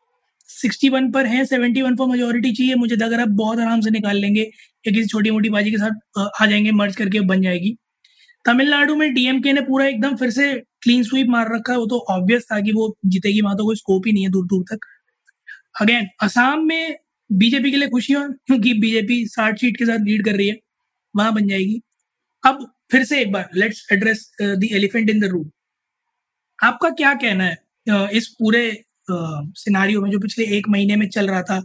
61 0.51 1.13
पर 1.15 1.27
है 1.27 1.45
71 1.45 1.97
पर 1.99 2.07
मेजोरिटी 2.07 2.53
चाहिए। 2.53 2.75
मुझे 2.75 2.97
लग 2.97 3.13
रहा 3.13 3.21
है 3.21 3.27
बहुत 3.37 3.59
आराम 3.59 3.81
से 3.81 3.91
निकाल 3.91 4.17
लेंगे। 4.17 4.41
या 4.41 4.93
किसी 4.93 5.07
छोटी 5.07 5.31
मोटी 5.31 5.49
बाजी 5.51 5.71
के 5.71 5.79
साथ 5.79 6.31
आ 6.43 6.47
जाएँगे 6.47 6.73
मर्ज 6.73 6.97
करके 6.97 7.21
बन 7.23 7.43
जाएगी। 7.43 7.77
तमिलनाडु 8.45 8.95
में 8.97 9.13
डीएमके 9.15 9.53
ने 9.53 9.61
पूरा 9.61 9.87
एकदम 9.87 10.17
फिर 10.17 10.31
से 10.31 10.53
क्लीन 10.83 11.03
स्वीप 11.03 11.27
मार 11.31 11.55
रखा 11.55 11.73
है। 11.73 11.79
वो 11.79 11.87
तो 11.87 11.99
ऑब्वियस 12.11 12.47
था 12.53 12.61
कि 12.61 12.73
वो 12.73 12.97
जीतेगी 13.07 13.41
वहाँ 13.41 13.57
तो 13.57 13.65
कोई 13.65 13.77
स्कोप 13.77 14.07
ही 14.07 14.13
नहीं 14.13 14.25
है 14.25 14.31
दूर 14.31 14.47
दूर 14.47 14.65
तक। 14.73 14.87
अगेन 15.81 16.07
असम 16.23 16.65
में 16.67 16.97
बीजेपी 17.31 17.71
के 17.71 17.77
लिए 17.77 17.89
खुशी 17.89 18.13
हो 18.13 18.23
क्योंकि 18.47 18.73
बीजेपी 18.75 19.27
साठ 19.27 19.59
सीट 19.59 19.77
के 19.77 19.87
साथ 19.87 19.99
लीड 19.99 20.25
कर 20.25 20.37
रही 20.37 20.49
है 20.49 20.59
वहाँ 21.17 21.35
बन 21.35 21.49
जाएगी। 21.49 21.81
अब 22.47 22.67
फिर 22.91 23.05
से 23.05 23.21
एक 23.21 23.33
बार 23.33 23.49
let's 23.55 23.87
address 23.93 24.31
the 24.43 24.69
elephant 24.73 25.11
in 25.11 25.21
the 25.21 25.25
room 25.25 25.51
आपका 26.59 26.91
क्या 26.91 27.15
कहना 27.15 27.45
है 27.45 27.57
uh, 27.91 28.09
इस 28.11 28.29
पूरे 28.29 28.85
सिनारियो 29.11 29.99
uh, 29.99 30.05
में 30.05 30.11
जो 30.11 30.19
पिछले 30.19 30.45
एक 30.57 30.69
महीने 30.69 30.97
में 30.97 31.09
चल 31.09 31.29
रहा 31.31 31.43
था 31.43 31.61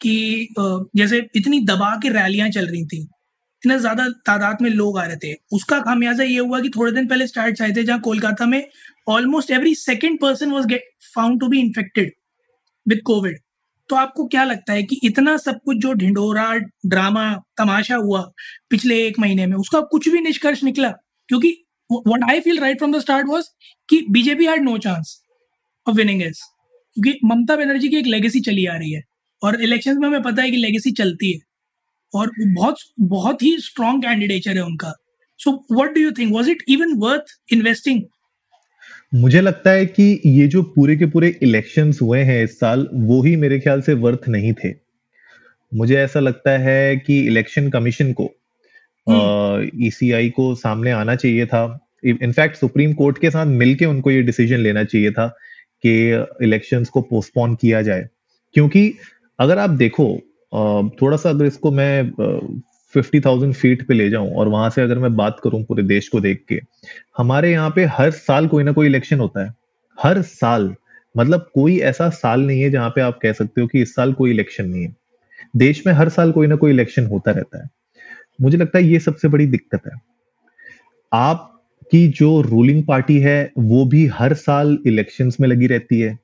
कि 0.00 0.48
uh, 0.60 0.84
जैसे 0.96 1.28
इतनी 1.36 1.60
दबा 1.60 1.94
के 1.96 2.08
रैलियाँ 2.08 2.48
चल 2.50 2.66
रही 2.66 2.86
थी 2.86 3.02
इतना 3.02 3.76
ज़्यादा 3.78 4.08
तादाद 4.26 4.62
में 4.62 4.70
लोग 4.70 4.98
आ 4.98 5.04
रहे 5.04 5.16
थे 5.16 5.34
उसका 5.52 5.78
खामियाजा 5.80 6.24
ये 6.24 6.38
हुआ 6.38 6.60
कि 6.60 6.68
थोड़े 6.68 6.92
दिन 6.92 7.06
पहले 7.06 7.26
स्टार्ट 7.26 7.62
आए 7.62 7.70
थे 7.70 7.82
जहाँ 7.82 8.00
कोलकाता 8.00 8.46
में 8.46 8.64
almost 9.08 9.50
every 9.50 9.74
second 9.74 10.20
person 10.20 10.50
was 10.50 10.66
get 10.66 10.88
found 11.14 11.40
to 11.40 11.48
be 11.48 11.60
infected 11.60 12.12
with 12.86 13.00
Covid 13.06 13.38
तो 13.90 13.96
आपको 13.96 14.26
क्या 14.26 14.44
लगता 14.44 14.72
है 14.72 14.82
कि 14.82 14.98
इतना 15.04 15.36
सब 15.36 15.58
कुछ 15.64 15.76
जो 15.76 15.92
ढिंडोरा 15.92 16.52
ड्रामा 16.86 17.24
तमाशा 17.58 17.96
हुआ 17.96 18.20
पिछले 18.70 19.02
एक 19.06 19.18
महीने 19.18 19.46
में, 19.46 19.56
उसका 19.56 19.80
कुछ 19.82 20.08
भी 20.08 20.20
निष्कर्ष 20.20 20.62
निकला? 20.64 20.90
क्योंकि 21.28 21.48
what 21.90 22.30
I 22.30 22.40
feel 22.40 22.58
right 22.60 22.78
from 22.78 22.92
the 22.92 23.00
start 23.00 23.26
was 23.28 23.48
कि 23.88 24.00
BJP 24.10 24.46
had 24.46 24.62
no 24.62 24.76
chance 24.78 25.20
of 25.86 25.96
winning 25.96 26.22
is 26.22 26.40
क्योंकि 26.96 27.18
ममता 27.24 27.56
बनर्जी 27.56 27.88
की 27.88 27.96
एक 27.96 28.06
लेगेसी 28.06 28.40
चली 28.40 28.66
आ 28.66 28.76
रही 28.76 28.92
है 28.92 29.02
और 29.42 29.60
इलेक्शन 29.62 29.98
में 30.00 30.08
हमें 30.08 30.22
पता 30.22 30.42
है 30.42 30.50
कि 30.50 30.56
लेगेसी 30.56 30.90
चलती 30.92 31.32
है 31.32 31.40
और 32.14 32.30
बहुत 32.40 32.76
बहुत 33.00 33.42
ही 33.42 33.56
स्ट्रॉन्ग 33.60 34.02
कैंडिडेचर 34.02 34.56
है 34.56 34.64
उनका। 34.64 34.92
So 35.40 35.52
what 35.72 35.94
do 35.94 36.00
you 36.00 36.12
think 36.12 36.32
was 36.32 36.50
it 36.50 36.62
even 36.68 36.94
worth 36.98 37.52
investing 37.52 38.02
मुझे 39.14 39.40
लगता 39.40 39.70
है 39.70 39.86
कि 39.86 40.20
ये 40.26 40.46
जो 40.48 40.62
पूरे 40.62 40.96
के 40.96 41.06
पूरे 41.06 41.28
इलेक्शंस 41.42 41.98
हुए 42.02 42.20
हैं 42.20 42.44
इस 42.44 42.58
साल 42.60 42.88
वो 42.92 43.22
ही 43.22 43.34
मेरे 43.36 43.58
ख्याल 43.60 43.80
से 43.80 43.94
वर्थ 43.94 44.28
नहीं 44.28 44.52
थे। 44.52 44.72
मुझे 45.74 45.96
ऐसा 45.96 46.20
लगता 46.20 46.50
है 46.58 46.96
कि 46.96 47.18
इलेक्शन 47.26 47.68
कमीशन 47.70 48.12
को 48.12 48.24
ईसीआई 49.86 50.22
हम्म। 50.22 50.30
को 50.30 50.54
सामने 50.54 50.90
आना 50.90 51.14
चाहिए 51.14 51.46
था। 51.46 51.78
इनफैक्ट 52.04 52.56
सुप्रीम 52.56 52.92
कोर्ट 52.92 53.18
के 53.18 53.30
साथ 53.30 53.46
मिलके 53.46 53.84
उनको 53.84 54.10
ये 54.10 54.22
डिसीज़न 54.22 54.58
लेना 54.58 54.84
चाहिए 54.84 55.10
था 55.10 55.26
कि 55.84 55.92
इलेक्शंस 56.42 56.88
को 56.88 57.00
पोस्टपोन 57.02 57.54
किया 57.54 57.82
जाए। 57.82 58.08
क्योंकि 58.54 58.94
अगर 59.38 59.58
आप 59.58 59.70
देखो 59.70 60.08
थोड़ा 61.02 61.16
सा 61.16 61.30
अगर 61.30 61.44
इसको 61.44 61.70
मैं 61.70 62.12
फिफ्टी 62.94 63.20
थाउज़ेंड 63.20 63.54
फीट 63.54 63.86
पे 63.88 63.94
ले 63.94 64.08
जाऊँ 64.10 64.30
और 64.34 64.48
वहाँ 64.48 64.70
से 64.70 64.82
अगर 64.82 64.98
मैं 64.98 65.14
बात 65.16 65.40
करूँ 65.44 65.62
पूरे 65.64 65.82
देश 65.82 66.08
को 66.08 66.20
देख 66.20 66.44
के, 66.48 66.60
हमारे 67.18 67.52
यहाँ 67.52 67.70
पे 67.70 67.84
हर 67.84 68.10
साल 68.10 68.46
कोई 68.48 68.64
ना 68.64 68.72
कोई 68.72 68.86
इलेक्शन 68.86 69.20
होता 69.20 69.44
है। 69.44 69.54
हर 69.98 70.22
साल 70.22 70.74
मतलब 71.14 71.50
कोई 71.54 71.78
ऐसा 71.78 72.08
साल 72.08 72.40
नहीं 72.40 72.62
है 72.62 72.70
जहाँ 72.70 72.90
पे 72.90 73.00
आप 73.00 73.18
कह 73.22 73.32
सकते 73.32 73.60
हो 73.60 73.66
कि 73.66 73.82
इस 73.82 73.94
साल 73.94 74.12
कोई 74.12 74.30
इलेक्शन 74.30 74.68
नहीं 74.68 74.82
है। 74.82 74.96
देश 75.56 75.86
में 75.86 75.92
हर 75.92 76.08
साल 76.08 76.32
कोई 76.32 76.46
ना 76.46 76.56
कोई 76.56 76.70
इलेक्शन 76.70 77.06
होता 77.06 77.30
रहता 77.30 77.62
है। 77.62 77.68
मुझे 78.40 78.58
लगता 78.58 78.78
है 78.78 78.84
ये 78.84 78.98
सबसे 78.98 79.28
बड़ी 79.28 79.46
दिक्कत 79.46 79.86
है। 79.86 79.92
आपकी 81.12 82.06
जो 82.08 82.40
रूलिंग 82.40 82.82
पार्टी 82.84 83.18
है, 83.18 83.52
वो 83.58 83.84
भी 83.84 84.06
हर 84.06 84.34
साल 84.34 84.78
इलेक्शंस 84.86 85.36
में 85.40 85.48
लगी 85.48 85.66
रहती 85.66 86.00
है। 86.00 86.18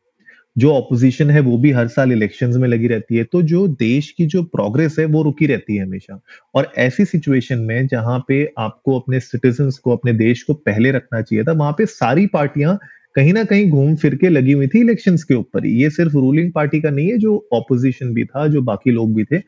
जो 0.59 0.73
ऑपोजिशन 0.73 1.31
है, 1.31 1.41
वो 1.41 1.59
भी 1.59 1.71
हर 1.71 1.89
साल 1.89 2.13
इलेक्शंस 2.13 2.57
में 2.57 2.69
लगी 2.69 2.87
रहती 2.87 3.17
है। 3.17 3.25
तो 3.25 3.43
जो 3.43 3.69
देश 3.69 4.11
की 4.11 4.27
जो 4.27 4.43
प्रोग्रेस 4.43 4.97
है, 4.99 5.05
वो 5.05 5.23
रुकी 5.23 5.47
रहती 5.47 5.77
है 5.77 5.83
हमेशा। 5.83 6.21
और 6.55 6.73
ऐसी 6.79 7.05
सिचुएशन 7.05 7.59
में 7.59 7.87
जहाँ 7.87 8.25
पे 8.29 8.53
आपको 8.59 9.01
अपने 9.01 9.21
सिटीजन 9.21 9.71
को, 9.71 9.97
अपने 9.97 10.13
देश 10.13 10.43
को 10.43 10.55
पहले 10.55 10.91
रखना 10.91 11.23
चाहिए 11.23 11.45
था, 11.45 11.53
वहाँ 11.53 11.73
पे 11.73 11.87
सारी 11.87 12.27
पार्टियाँ 12.27 12.79
कहीं 13.15 13.33
ना 13.33 13.45
कहीं 13.45 13.71
घूम 13.71 13.97
फिर 13.97 14.15
के 14.15 14.29
लगी 14.29 14.53
हुई 14.53 14.67
थी 14.67 14.81
इलेक्शन 14.81 15.17
के 15.17 15.35
ऊपर 15.35 15.65
ही। 15.67 15.73
ये 15.73 15.91
सिर्फ़ 15.91 16.13
रूलिंग 16.13 16.53
पार्टी 16.53 16.81
का 16.81 16.91
नहीं 16.91 17.09
है, 17.11 17.19
जो 17.19 17.49
ऑपोजिशन 17.53 18.15
भी 18.15 18.25
था, 18.25 18.47
जो 18.47 18.63
बाकी 18.63 18.91
लोग 18.91 19.15
भी 19.15 19.25
थे, 19.25 19.39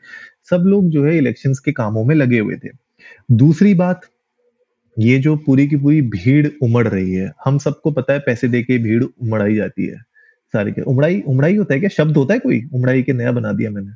सब 0.49 0.63
लोग 0.65 0.89
जो 0.89 1.05
है 1.05 1.17
इलेक्शन 1.17 1.53
के 1.53 1.71
कामों 1.71 2.05
में 2.05 2.15
लगे 2.15 2.39
हुए 2.39 2.55
थे। 2.55 2.69
दूसरी 3.31 3.73
बात, 3.73 4.01
ये 4.99 5.19
जो 5.19 5.35
पूरी 5.35 5.67
की 5.67 5.75
पूरी 5.75 6.01
भीड़ 6.01 6.47
उमड़ 6.63 6.87
रही 6.87 7.13
है, 7.13 7.31
हम 7.45 7.57
सबको 7.57 7.91
पता 7.91 8.13
है 8.13 8.19
पैसे 8.19 8.47
दे 8.47 8.63
के 8.63 8.77
भीड़ 8.77 9.03
उमड़ाई 9.03 9.55
जाती 9.55 9.85
है। 9.85 10.10
सारी 10.53 10.71
के 10.71 10.81
उमड़ाई 10.81 11.19
उमड़ाई 11.27 11.55
होता 11.57 11.73
है 11.73 11.79
क्या? 11.79 11.89
शब्द 11.89 12.17
होता 12.17 12.33
है 12.33 12.39
कोई? 12.39 12.61
उमड़ाई 12.73 13.03
के 13.03 13.13
नया 13.13 13.31
बना 13.31 13.51
दिया 13.53 13.69
मैंने। 13.71 13.91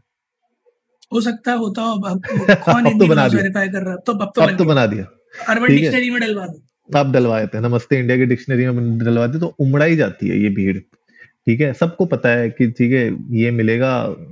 हो 1.13 1.21
सकता 1.21 1.51
है 1.51 1.57
होता 1.57 1.81
हो 1.81 1.93
अब 1.93 2.21
कौन 2.65 2.85
अब 2.85 2.99
तो 2.99 3.07
बना 3.07 3.25
वेरीफाई 3.25 3.67
कर 3.69 3.81
रहा 3.81 3.95
तो 3.97 4.13
अब 4.13 4.31
तो, 4.35 4.41
अब 4.41 4.57
तो 4.57 4.65
बना 4.65 4.85
दिया। 4.85 5.05
अर्बन 5.49 5.67
डिक्शनरी 5.67 6.09
में 6.09 6.21
डलवा 6.21 6.45
दो। 6.47 6.97
आप 6.97 7.11
डलवाए 7.11 7.47
थे 7.47 7.59
नमस्ते 7.59 7.99
इंडिया 7.99 8.17
की 8.17 8.25
डिक्शनरी 8.25 8.65
में 8.67 8.97
डलवाते 8.97 9.39
तो 9.39 9.53
उमड़ाई 9.59 9.95
जाती 9.95 10.27
है 10.27 10.39
ये 10.39 10.49
भीड़। 10.49 10.77
ठीक 10.77 11.61
है 11.61 11.71
सबको 11.73 12.05
पता 12.05 12.29
है 12.29 12.49
कि 12.49 12.71
ठीक 12.71 12.91
है 12.91 13.05
ये 13.37 13.51
मिलेगा 13.51 13.91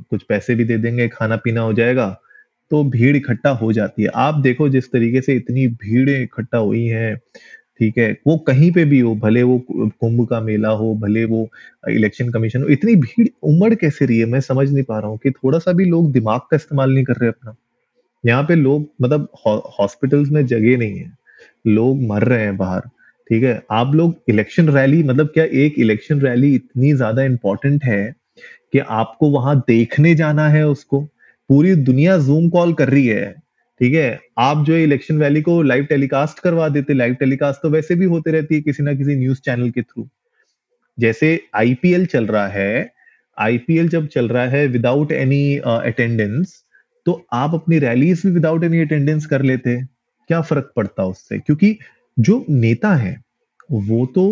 कुछ 0.09 0.23
पैसे 0.23 0.55
भी 0.55 0.63
दे 0.63 0.77
देंगे 0.77 1.07
खाना 1.07 1.35
पीना 1.35 1.61
हो 1.61 1.73
जाएगा 1.73 2.07
तो 2.71 2.83
भीड़ 2.83 3.15
इकट्ठा 3.15 3.49
हो 3.49 3.71
जाती 3.73 4.03
है। 4.03 4.09
आप 4.15 4.35
देखो 4.39 4.69
जिस 4.69 4.91
तरीके 4.91 5.21
से 5.21 5.35
इतनी 5.35 5.67
भीड़ 5.83 6.09
इकट्ठा 6.09 6.57
हुई 6.57 6.85
हैं 6.85 7.15
ठीक 7.83 7.97
है? 7.97 8.11
वो 8.27 8.35
कहीं 8.47 8.71
पे 8.71 8.83
भी 8.85 8.99
हो, 8.99 9.13
भले 9.15 9.41
वो 9.43 9.57
कुंभ 9.69 10.27
का 10.29 10.39
मेला 10.41 10.69
हो, 10.71 10.93
भले 10.95 11.23
वो 11.25 11.47
इलेक्शन 11.89 12.29
कमीशन 12.31 12.61
हो, 12.63 12.67
इतनी 12.69 12.95
भीड़ 12.95 13.27
उमड़ 13.43 13.73
कैसे 13.75 14.05
रही 14.05 14.19
है? 14.19 14.25
मैं 14.25 14.39
समझ 14.41 14.69
नहीं 14.71 14.83
पा 14.83 14.99
रहा 14.99 15.09
हूँ 15.09 15.17
कि 15.23 15.31
थोड़ा 15.31 15.59
सा 15.59 15.71
भी 15.71 15.85
लोग 15.85 16.11
दिमाग 16.11 16.41
का 16.51 16.55
इस्तेमाल 16.55 16.93
नहीं 16.93 17.03
कर 17.03 17.13
रहे 17.13 17.29
अपना। 17.29 17.55
यहाँ 18.23 18.43
पे 18.43 18.55
लोग 18.55 18.87
मतलब 19.01 19.27
हॉस्पिटल्स 19.79 20.29
में 20.31 20.45
जगह 20.45 20.77
नहीं 20.77 20.97
है। 20.99 21.11
लोग 21.67 22.01
मर 22.03 22.23
रहे 22.23 22.43
हैं 22.43 22.55
बाहर, 22.57 22.81
ठीक 23.29 23.43
है? 23.43 23.61
आप 23.71 23.95
लोग 23.95 24.15
इलेक्शन 24.29 24.69
रैली 24.69 25.03
मतलब 25.03 25.27
क्या 25.27 25.43
एक 25.43 25.79
इलेक्शन 25.79 26.21
रैली 26.21 26.53
इतनी 26.55 26.93
ज़्यादा 26.93 27.23
इंपॉर्टेंट 27.23 27.83
है 27.83 28.03
कि 28.73 28.79
आपको 28.79 29.29
वहाँ 29.29 29.57
देखने 29.67 30.15
जाना 30.15 30.47
है 30.49 30.67
उसको? 30.67 31.01
पूरी 31.49 31.75
दुनिया 31.75 32.17
जूम 32.17 32.49
कॉल 32.49 32.73
कर 32.73 32.89
रही 32.89 33.07
है। 33.07 33.42
ठीक 33.81 33.93
है? 33.93 34.19
आप 34.37 34.65
जो 34.65 34.75
इलेक्शन 34.77 35.17
वैली 35.17 35.41
को 35.41 35.61
लाइव 35.61 35.85
टेलीकास्ट 35.85 36.39
करवा 36.39 36.67
देते 36.69 36.93
लाइव 36.93 37.13
टेलीकास्ट 37.13 37.61
तो 37.63 37.69
वैसे 37.69 37.95
भी 37.95 38.05
होते 38.05 38.31
रहती 38.31 38.55
है 38.55 38.61
किसी 38.61 38.83
ना 38.83 38.93
किसी 38.93 39.15
न्यूज़ 39.15 39.39
चैनल 39.41 39.69
के 39.69 39.81
थ्रू 39.81 40.07
जैसे 40.97 41.39
आईपीएल 41.55 42.05
चल 42.05 42.25
रहा 42.25 42.47
है 42.47 42.91
आईपीएल 43.37 43.89
जब 43.89 44.07
चल 44.07 44.27
रहा 44.29 44.45
है 44.45 44.65
विदाउट 44.67 45.11
एनी 45.11 45.57
अटेंडेंस 45.57 46.53
तो 47.05 47.25
आप 47.33 47.53
अपनी 47.53 47.79
रैलीज 47.79 48.21
भी 48.25 48.31
विदाउट 48.31 48.63
एनी 48.63 48.79
अटेंडेंस 48.79 49.25
कर 49.25 49.41
लेते। 49.41 49.75
क्या 50.29 50.41
फ़र्क 50.41 50.71
पड़ता 50.75 51.03
उससे? 51.03 51.39
क्योंकि 51.39 51.77
जो 52.19 52.45
नेता 52.49 52.93
है 52.95 53.17
वो 53.69 54.05
तो 54.15 54.23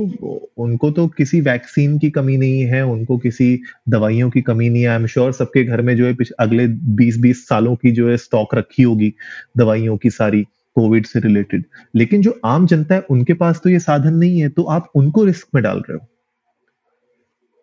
उनको 0.57 0.89
तो 0.91 1.07
किसी 1.07 1.39
वैक्सीन 1.41 1.97
की 1.99 2.09
कमी 2.11 2.37
नहीं 2.37 2.61
है, 2.63 2.81
उनको 2.85 3.17
किसी 3.17 3.59
दवाइयों 3.89 4.29
की 4.29 4.41
कमी 4.41 4.69
नहीं 4.69 4.81
है। 4.83 4.89
आई 4.89 4.95
एम 4.95 5.05
श्योर 5.07 5.31
सबके 5.33 5.63
घर 5.63 5.81
में 5.81 5.95
जो 5.97 6.05
है 6.05 6.15
अगले 6.39 6.67
20-20 6.97 7.47
सालों 7.47 7.75
की 7.75 7.91
जो 7.91 8.09
है 8.09 8.17
स्टॉक 8.19 8.55
रखी 8.55 8.83
होगी 8.83 9.13
दवाइयों 9.57 9.97
की 9.97 10.09
सारी 10.11 10.43
कोविड 10.75 11.05
से 11.05 11.19
रिलेटेड 11.19 11.63
लेकिन 11.95 12.21
जो 12.21 12.39
आम 12.45 12.65
जनता 12.67 12.95
है, 12.95 13.01
उनके 13.01 13.33
पास 13.33 13.59
तो 13.63 13.69
ये 13.69 13.79
साधन 13.79 14.13
नहीं 14.15 14.41
है 14.41 14.49
तो 14.49 14.63
आप 14.69 14.91
उनको 14.95 15.23
रिस्क 15.25 15.47
में 15.55 15.63
डाल 15.63 15.79
रहे 15.79 15.93
हो। 15.93 16.07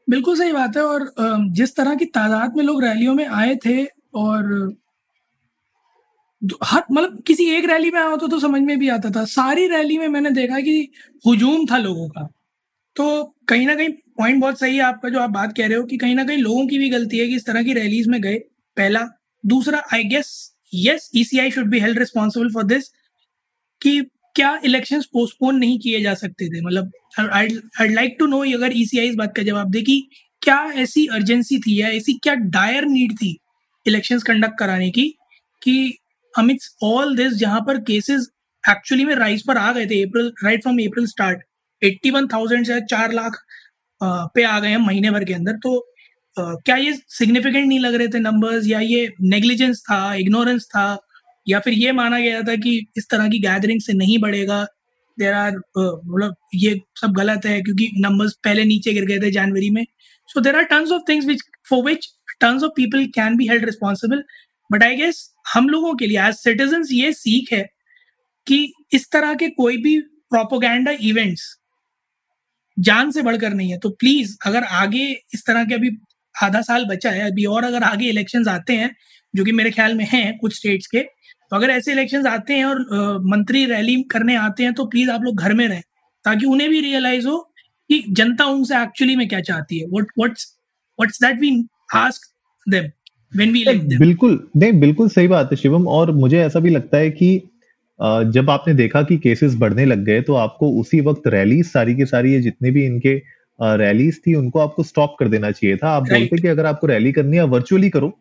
बिल्कुल 0.08 0.36
सही 0.38 0.52
बात 0.52 0.76
है 0.76 0.82
और 0.82 1.10
जिस 1.52 1.76
तरह 1.76 1.94
की 1.94 2.04
तादाद 2.04 2.56
में 2.56 2.64
लोग 2.64 2.82
रैलियों 2.84 3.14
में 3.14 3.26
आए 3.26 3.56
थे 3.66 3.84
और 4.14 4.44
हर 6.42 6.82
मतलब 6.92 7.22
किसी 7.26 7.44
एक 7.50 7.64
रैली 7.64 7.90
में 7.90 8.00
आता 8.00 8.26
तो 8.26 8.38
समझ 8.40 8.60
में 8.62 8.78
भी 8.78 8.88
आता 8.88 9.10
था। 9.10 9.24
सारी 9.26 9.66
रैली 9.68 9.98
में 9.98 10.06
मैंने 10.08 10.30
देखा 10.30 10.60
कि 10.60 10.88
हुजूम 11.24 11.66
था 11.66 11.78
लोगों 11.78 12.08
का। 12.08 12.28
तो 12.96 13.24
कहीं 13.48 13.66
ना 13.66 13.74
कहीं 13.74 13.88
पॉइंट 14.18 14.40
बहुत 14.40 14.58
सही 14.60 14.76
है 14.76 14.82
आपका, 14.82 15.08
जो 15.08 15.18
आप 15.20 15.30
बात 15.30 15.56
कह 15.56 15.66
रहे 15.66 15.78
हो 15.78 15.84
कि 15.84 15.96
कहीं 15.96 16.14
ना 16.14 16.24
कहीं 16.24 16.38
लोगों 16.38 16.66
की 16.66 16.78
भी 16.78 16.88
गलती 16.90 17.18
है 17.18 17.26
कि 17.28 17.36
इस 17.36 17.46
तरह 17.46 17.62
की 17.62 17.72
रैलीज 17.74 18.08
में 18.08 18.20
गए। 18.22 18.38
पहला। 18.76 19.06
दूसरा 19.44 19.82
I 19.94 20.04
guess 20.04 20.30
yes 20.74 21.10
ECI 21.16 21.50
should 21.50 21.68
be 21.70 21.80
held 21.80 21.98
responsible 21.98 22.48
for 22.54 22.64
this 22.66 22.88
कि 23.80 24.00
क्या 24.34 24.58
इलेक्शंस 24.64 25.06
पोस्टपोन 25.12 25.56
नहीं 25.56 25.78
किए 25.78 26.00
जा 26.00 26.14
सकते 26.14 26.48
थे? 26.48 26.60
मतलब 26.60 26.92
आई 27.32 27.88
लाइक 27.90 28.16
टू 28.18 28.26
नो 28.26 28.38
अगर 28.54 28.72
ईसीआई 28.76 29.06
e 29.06 29.10
इस 29.10 29.16
बात 29.16 29.34
का 29.36 29.42
जवाब 29.42 29.70
दे 29.70 29.82
कि 29.82 30.00
क्या 30.42 30.62
ऐसी 30.76 31.06
अर्जेंसी 31.12 31.58
थी 31.58 31.80
या 31.80 31.88
ऐसी 31.90 32.12
क्या 32.22 32.34
डायर 32.34 32.84
नीड 32.86 33.12
थी 33.12 33.36
इलेक्शंस 33.86 34.22
कंडक्ट 34.22 34.58
कराने 34.58 34.90
की 34.90 35.08
कि 35.62 35.98
अमिट्स 36.38 36.74
ऑल 36.84 37.16
दिस 37.16 37.32
जहाँ 37.38 37.60
पर 37.66 37.78
केसेस 37.82 38.28
एक्चुअली 38.64 39.04
में 39.04 39.14
राइज 39.16 39.42
पर 39.46 39.56
आ 39.58 39.72
गए 39.72 39.86
थे 39.86 40.02
April 40.04 40.32
right 40.44 40.62
from 40.62 40.78
April 40.80 41.06
start 41.06 41.42
eighty 41.82 42.10
one 42.10 42.26
thousand 42.28 42.66
से 42.66 42.80
चार 42.90 43.12
लाख 43.12 43.38
पे 44.00 44.42
आ 44.44 44.58
गए 44.60 44.68
हैं 44.68 44.78
महीने 44.78 45.10
भर 45.10 45.24
के 45.24 45.34
अंदर। 45.34 45.52
तो 45.56 45.80
क्या 46.36 46.76
ये 46.76 46.92
सिग्निफिकेंट 47.08 47.66
नहीं 47.66 47.78
लग 47.80 47.94
रहे 47.94 48.08
थे 48.08 48.18
नंबर्स 48.20 48.66
या 48.66 48.80
ये 48.80 49.12
नेग्लिजेंस 49.22 49.82
था 49.82 50.14
इग्नोरेंस 50.16 50.66
था? 50.66 50.96
या 51.46 51.58
फिर 51.60 51.72
ये 51.74 51.92
माना 51.92 52.18
गया 52.20 52.40
था 52.42 52.54
कि 52.56 52.76
इस 52.96 53.08
तरह 53.10 53.28
की 53.28 53.38
गैदरिंग 53.40 53.80
से 53.80 53.92
नहीं 53.94 54.18
बढ़ेगा? 54.18 54.62
देर 55.18 55.32
आर 55.34 55.56
मतलब 55.56 56.34
ये 56.54 56.80
सब 57.00 57.12
गलत 57.14 57.46
है 57.46 57.60
क्योंकि 57.62 57.90
नंबर्स 57.98 58.32
पहले 58.44 58.64
नीचे 58.64 58.92
गिर 58.94 59.04
गए 59.06 59.18
थे 59.20 59.30
जनवरी 59.30 59.70
में। 59.70 59.84
So 60.28 60.40
there 60.40 60.56
are 60.56 60.64
turns 60.64 60.90
of 60.92 61.02
things 61.08 61.26
which 61.26 61.42
for 61.70 61.82
which 61.84 62.08
turns 62.40 62.62
of 62.62 62.72
people 62.76 63.04
can 63.14 63.36
be 63.36 63.48
held 63.48 63.64
responsible 63.64 64.22
but 64.70 64.82
I 64.82 64.96
guess 64.96 65.28
हम 65.54 65.68
लोगों 65.68 65.94
के 65.94 66.06
लिए 66.06 66.20
एज 66.22 66.34
सिटीजन 66.34 66.84
ये 66.92 67.12
सीख 67.12 67.52
है 67.52 67.62
कि 68.46 68.72
इस 68.92 69.10
तरह 69.10 69.34
के 69.34 69.48
कोई 69.50 69.76
भी 69.82 69.98
प्रोपोगैंडा 70.30 70.92
इवेंट्स 71.00 71.54
जान 72.76 73.10
से 73.10 73.22
बढ़कर 73.22 73.54
नहीं 73.54 73.70
है। 73.70 73.78
तो 73.78 73.90
प्लीज़ 73.90 74.36
अगर 74.46 74.64
आगे 74.64 75.04
इस 75.34 75.44
तरह 75.46 75.64
के 75.64 75.74
अभी 75.74 75.90
आधा 76.42 76.60
साल 76.60 76.84
बचा 76.84 77.10
है 77.10 77.30
अभी 77.30 77.44
और 77.44 77.64
अगर 77.64 77.82
आगे 77.82 78.08
इलेक्शंस 78.08 78.48
आते 78.48 78.72
हैं 78.72 78.94
जो 79.34 79.44
कि 79.44 79.52
मेरे 79.52 79.70
ख्याल 79.70 79.94
में 79.94 80.04
हैं 80.08 80.38
कुछ 80.38 80.56
स्टेट्स 80.56 80.86
के 80.86 81.00
तो 81.00 81.56
अगर 81.56 81.70
ऐसे 81.70 81.92
इलेक्शंस 81.92 82.26
आते 82.26 82.54
हैं 82.54 82.64
और 82.64 82.80
आ, 82.94 83.18
मंत्री 83.30 83.64
रैली 83.66 84.02
करने 84.02 84.36
आते 84.36 84.62
हैं 84.62 84.72
तो 84.74 84.84
प्लीज़ 84.86 85.10
आप 85.10 85.22
लोग 85.22 85.36
घर 85.36 85.54
में 85.54 85.66
रहें 85.68 85.82
ताकि 86.24 86.46
उन्हें 86.46 86.68
भी 86.70 86.80
रियलाइज़ 86.80 87.26
हो 87.28 87.38
कि 87.90 88.04
जनता 88.10 88.44
उनसे 88.46 88.82
एक्चुअली 88.82 89.16
में 89.16 89.28
क्या 89.28 89.40
चाहती 89.40 89.78
है। 89.78 89.86
What 89.86 90.06
what's 90.18 90.46
what's 90.98 91.22
that 91.22 91.40
we 91.40 91.50
ask 91.94 92.30
them 92.66 92.88
बिल्कुल 93.32 94.38
नहीं 94.56 94.72
बिल्कुल 94.80 95.08
सही 95.08 95.28
बात 95.28 95.48
है 95.52 95.56
शिवम 95.56 95.86
और 95.88 96.12
मुझे 96.14 96.38
ऐसा 96.38 96.60
भी 96.60 96.70
लगता 96.70 96.98
है 96.98 97.10
कि 97.10 97.36
जब 98.00 98.50
आपने 98.50 98.74
देखा 98.74 99.02
कि 99.02 99.16
केसेस 99.18 99.54
बढ़ने 99.56 99.84
लग 99.84 100.04
गए 100.04 100.20
तो 100.20 100.34
आपको 100.36 100.70
उसी 100.80 101.00
वक्त 101.00 101.26
रैलीज 101.28 101.66
सारी 101.66 101.94
की 101.94 102.06
सारी 102.06 102.32
ये 102.32 102.40
जितने 102.40 102.70
भी 102.70 102.84
इनके 102.86 103.14
रैलीज 103.78 104.20
थी 104.26 104.34
उनको 104.34 104.58
आपको 104.58 104.82
स्टॉप 104.82 105.16
कर 105.18 105.28
देना 105.28 105.50
चाहिए 105.50 105.76
था। 105.76 105.88
आप 105.90 106.02
बोलते 106.02 106.36
कि 106.36 106.48
अगर 106.48 106.66
आपको 106.66 106.86
रैली 106.86 107.12
करनी 107.12 107.36
है 107.36 107.44
वर्चुअली 107.46 107.88
करो। 107.90 108.12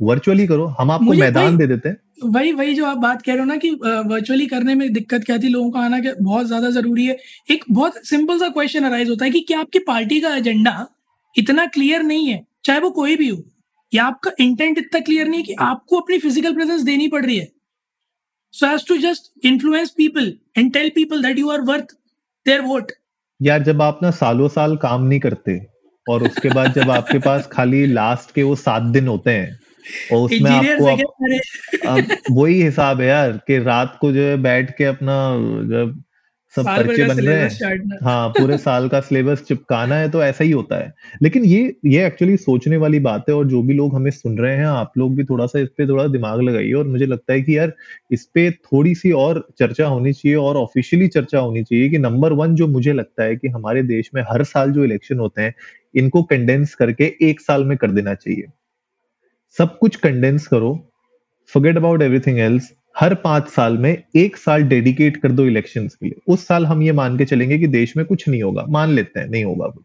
वर्चुअली 0.00 0.46
करो 0.46 0.66
हम 0.78 0.90
आपको 0.90 1.12
मैदान 1.14 1.56
दे 1.56 1.66
देते 1.66 1.88
हैं। 1.88 2.30
वही 2.32 2.52
वही 2.52 2.74
जो 2.74 2.84
आप 2.86 2.98
बात 2.98 3.22
कह 3.22 3.32
रहे 3.32 3.38
हो 3.38 3.46
ना 3.46 3.56
कि 3.56 3.70
वर्चुअली 4.06 4.46
करने 4.46 4.74
में 4.74 4.92
दिक्कत 4.92 5.24
क्या 5.24 5.38
थी 5.38 5.48
लोगों 5.48 5.70
का 5.70 5.80
आना 5.80 6.00
क्या 6.00 6.12
बहुत 6.20 6.46
ज़्यादा 6.46 6.70
ज़रूरी 6.70 7.06
है। 7.06 7.16
एक 7.50 7.64
बहुत 7.70 8.06
सिंपल 8.06 8.38
सा 8.38 8.48
क्वेश्चन 8.50 8.84
अराइज 8.84 9.10
होता 9.10 9.24
है 9.24 9.30
कि 9.30 9.40
क्या 9.40 9.60
आपकी 9.60 9.78
पार्टी 9.86 10.20
का 10.20 10.34
एजेंडा 10.36 10.86
इतना 11.34 11.66
क्लियर 11.68 12.02
नहीं 12.04 12.26
है 12.26 12.42
चाहे 12.64 12.80
वो 12.80 12.90
कोई 12.92 13.16
भी 13.16 13.28
हो। 13.28 13.42
या 13.94 14.04
आपका 14.04 14.30
इंटेंट 14.40 14.78
इतना 14.78 15.00
क्लियर 15.00 15.28
नहीं 15.28 15.40
है 15.40 15.46
कि 15.46 15.54
आपको 15.60 16.00
अपनी 16.00 16.18
फ़िज़िकल 16.18 16.54
प्रेजेंस 16.54 16.82
देनी 16.82 17.08
पड़ 17.08 17.24
रही 17.26 17.38
है? 17.38 17.48
So 18.52 18.66
has 18.66 18.86
to 18.88 18.96
just 18.96 19.46
influence 19.46 19.90
people 19.90 20.32
and 20.58 20.72
tell 20.72 20.90
people 20.94 21.22
that 21.22 21.38
you 21.38 21.50
are 21.50 21.60
worth 21.60 21.96
their 22.46 22.60
vote 22.60 22.92
यार 23.42 23.62
जब 23.62 23.82
आप 23.82 23.98
ना 24.02 24.10
सालों 24.10 24.48
साल 24.48 24.76
काम 24.76 25.02
नहीं 25.02 25.20
करते 25.20 25.66
और 26.10 26.22
उसके 26.22 26.48
बाद 26.48 26.72
जब 26.72 26.90
आपके 26.90 27.18
पास 27.18 27.46
खाली 27.46 27.86
लास्ट 27.86 28.34
के 28.34 28.42
वो 28.42 28.54
सात 28.56 28.82
दिन 28.82 29.08
होते 29.08 29.30
हैं 29.30 29.58
और 30.12 30.18
उसमें 30.18 30.50
आपको 30.50 30.86
आप, 30.86 32.00
आप 32.00 32.16
वही 32.30 32.62
हिसाब 32.62 33.00
है 33.00 33.06
यार 33.06 33.32
कि 33.46 33.58
रात 33.58 33.98
को 34.00 34.12
जो 34.12 34.20
है 34.20 34.36
बैठ 34.36 34.76
के 34.76 34.84
अपना 34.84 35.16
जब 35.68 36.02
सब 36.62 36.86
पर्चे 36.86 37.04
बन 37.04 37.18
रहे 37.18 37.36
हैं। 37.36 37.98
हाँ 38.02 38.28
पूरे 38.28 38.58
साल 38.68 38.88
का 38.88 39.00
सिलेबस 39.00 39.42
चिपकाना 39.42 39.94
है 39.94 40.10
तो 40.10 40.22
ऐसा 40.22 40.44
ही 40.44 40.50
होता 40.50 40.76
है। 40.76 40.94
लेकिन 41.22 41.44
ये 41.44 41.76
ये 41.86 42.06
एक्चुअली 42.06 42.36
सोचने 42.36 42.76
वाली 42.76 42.98
बात 43.00 43.24
है 43.28 43.34
और 43.34 43.46
जो 43.46 43.62
भी 43.62 43.74
लोग 43.74 43.94
हमें 43.94 44.10
सुन 44.10 44.38
रहे 44.38 44.56
हैं 44.56 44.66
आप 44.66 44.92
लोग 44.98 45.16
भी 45.16 45.24
थोड़ा 45.24 45.46
सा 45.46 45.58
इस 45.58 45.68
पे 45.68 45.86
थोड़ा 45.86 46.06
दिमाग 46.06 46.40
लगाइए 46.40 46.72
और 46.72 46.88
मुझे 46.88 47.06
लगता 47.06 47.32
है 47.32 47.42
कि 47.42 47.58
यार 47.58 47.72
इस 48.10 48.24
पे 48.34 48.50
थोड़ी 48.50 48.94
सी 48.94 49.12
और 49.12 49.48
चर्चा 49.58 49.86
होनी 49.86 50.12
चाहिए 50.12 50.36
और 50.36 50.56
ऑफिशियली 50.56 51.08
चर्चा 51.08 51.38
होनी 51.38 51.64
चाहिए 51.64 51.88
कि 51.88 51.98
नंबर 51.98 52.32
वन 52.32 52.54
जो 52.54 52.68
मुझे 52.68 52.92
लगता 52.92 53.22
है 53.22 53.36
कि 53.36 53.48
हमारे 53.48 53.82
देश 53.82 54.10
में 54.14 54.22
हर 54.22 54.44
साल 54.44 54.72
जो 54.72 54.84
इलेक्शन 54.84 55.18
होते 55.18 55.42
हैं 55.42 55.54
इनको 55.94 56.22
कंडेंस 56.22 56.74
करके 56.74 57.16
एक 57.22 57.40
साल 57.40 57.64
में 57.64 57.78
कर 57.78 57.90
देना 57.90 58.14
चाहिए। 58.14 58.44
सब 59.58 59.78
कुछ 59.78 59.96
कंडेंस 59.96 60.46
करो 60.46 60.90
फॉरगेट 61.46 61.76
अबाउट 61.76 62.02
एवरीथिंग 62.02 62.38
एल्स 62.38 62.72
हर 63.00 63.14
पाँच 63.14 63.48
साल 63.48 63.78
में 63.78 64.02
एक 64.16 64.36
साल 64.36 64.62
डेडिकेट 64.62 65.16
कर 65.16 65.32
दो 65.32 65.44
इलेक्शन 65.44 65.86
के 65.86 66.06
लिए। 66.06 66.20
उस 66.26 66.46
साल 66.46 66.66
हम 66.66 66.82
ये 66.82 66.92
मान 66.92 67.18
के 67.18 67.24
चलेंगे 67.24 67.58
कि 67.58 67.66
देश 67.66 67.96
में 67.96 68.06
कुछ 68.06 68.28
नहीं 68.28 68.42
होगा। 68.42 68.64
मान 68.68 68.90
लेते 68.90 69.20
हैं, 69.20 69.28
नहीं 69.28 69.44
होगा 69.44 69.66
कुछ। 69.66 69.84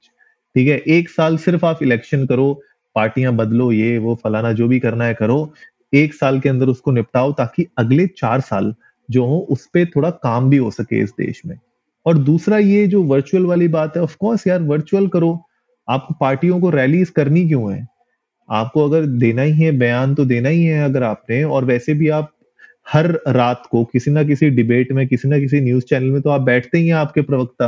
ठीक 0.55 0.67
है? 0.67 0.77
एक 0.77 1.10
साल 1.10 1.38
सिर्फ़ 1.38 1.65
आप 1.65 1.84
इलेक्शन 1.84 2.25
करो, 2.25 2.62
पार्टियाँ 2.96 3.34
बदलो, 3.34 3.72
ये, 3.72 3.98
वो, 3.98 4.15
फलाना, 4.24 4.51
जो 4.51 4.67
भी 4.67 4.79
करना 4.79 5.05
है 5.05 5.13
करो। 5.13 5.53
एक 5.93 6.13
साल 6.13 6.39
के 6.39 6.50
अंदर 6.50 6.65
उसको 6.65 6.91
निपटाओ 6.91 7.34
ताकि 7.34 7.67
अगले 7.77 8.08
चार 8.08 8.41
साल 8.41 8.75
जो 9.12 9.25
हो, 9.25 9.48
उस 9.50 9.65
पर 9.65 9.86
थोड़ा 9.86 10.10
काम 10.10 10.50
भी 10.50 10.58
हो 10.58 10.72
सके 10.72 11.00
इस 11.00 11.10
देश 11.10 11.41
में। 11.46 11.60
और 12.05 12.17
दूसरा 12.17 12.58
ये 12.58 12.88
जो 12.88 13.03
वर्चुअल 13.03 13.46
वाली 13.46 13.67
बात 13.67 13.98
है 13.98 14.03
ऑफकोर्स 14.03 14.48
यार 14.48 14.62
वर्चुअल 14.62 15.08
करो। 15.08 15.46
आपको 15.89 16.13
पार्टियों 16.13 16.60
को 16.60 16.70
रैलीज 16.70 17.10
करनी 17.10 17.48
क्यों 17.48 17.74
है? 17.74 17.88
आपको 18.50 18.86
अगर 18.86 19.05
देना 19.05 19.41
ही 19.41 19.63
है, 19.63 19.72
बयान 19.72 20.15
तो 20.15 20.25
देना 20.25 20.50
ही 20.50 20.63
है 20.63 20.86
अगर 20.86 21.03
आपने, 21.03 21.43
और 21.43 21.65
वैसे 21.65 21.93
भी 21.93 22.10
आप 22.10 22.32
हर 22.87 23.19
रात 23.27 23.63
को 23.71 23.83
किसी 23.83 24.11
ना 24.11 24.23
किसी 24.23 24.49
डिबेट 24.49 24.91
में, 24.91 25.07
किसी 25.07 25.27
ना 25.27 25.39
किसी 25.39 25.61
न्यूज़ 25.61 25.83
चैनल 25.83 26.05
में 26.05 26.21
तो 26.21 26.29
आप 26.29 26.41
बैठते 26.41 26.77
ही 26.77 26.87
हैं 26.87 26.95
आपके 26.95 27.21
प्रवक्ता। 27.21 27.67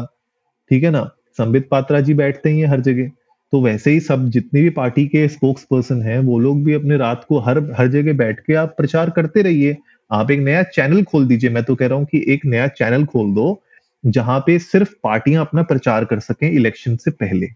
ठीक 0.72 0.84
है 0.84 0.89
ना? 0.89 1.10
संबित 1.38 1.67
पात्रा 1.72 2.00
जी 2.00 2.13
बैठते 2.13 2.50
ही 2.50 2.60
हैं 2.60 2.67
हर 2.67 2.79
जगह। 2.79 3.12
तो 3.53 3.62
वैसे 3.62 3.91
ही 3.91 4.00
सब 4.00 4.29
जितनी 4.29 4.62
भी 4.62 4.69
पार्टी 4.69 5.05
के 5.07 5.27
स्पोक्स 5.27 5.63
पर्सन 5.63 6.01
हैं, 6.01 6.19
वो 6.19 6.39
लोग 6.39 6.63
भी 6.63 6.74
अपने 6.74 6.98
रात 6.98 7.25
को 7.29 7.39
हर 7.39 7.60
हर 7.77 7.88
जगह 7.88 8.13
बैठ 8.13 8.39
के 8.39 8.53
आप 8.53 8.74
प्रचार 8.77 9.10
करते 9.10 9.41
रहिए। 9.41 9.77
आप 10.12 10.31
एक 10.31 10.39
नया 10.39 10.63
चैनल 10.63 11.03
खोल 11.03 11.27
दीजिए। 11.27 11.50
मैं 11.50 11.63
तो 11.63 11.75
कह 11.75 11.88
रहा 11.88 11.98
हूँ 11.98 12.05
कि 12.05 12.25
एक 12.27 12.45
नया 12.45 12.67
चैनल 12.67 13.05
खोल 13.05 13.34
दो, 13.34 13.62
जहाँ 14.05 14.39
पे 14.39 14.60
सिर्फ़ 14.60 14.93
पार्टियाँ 15.03 15.45
अपना 15.45 15.63
प्रचार 15.63 16.05
कर 16.05 16.19
सकें 16.19 16.51
इलेक्शन 16.51 16.95
से 16.95 17.12
पहले। 17.12 17.48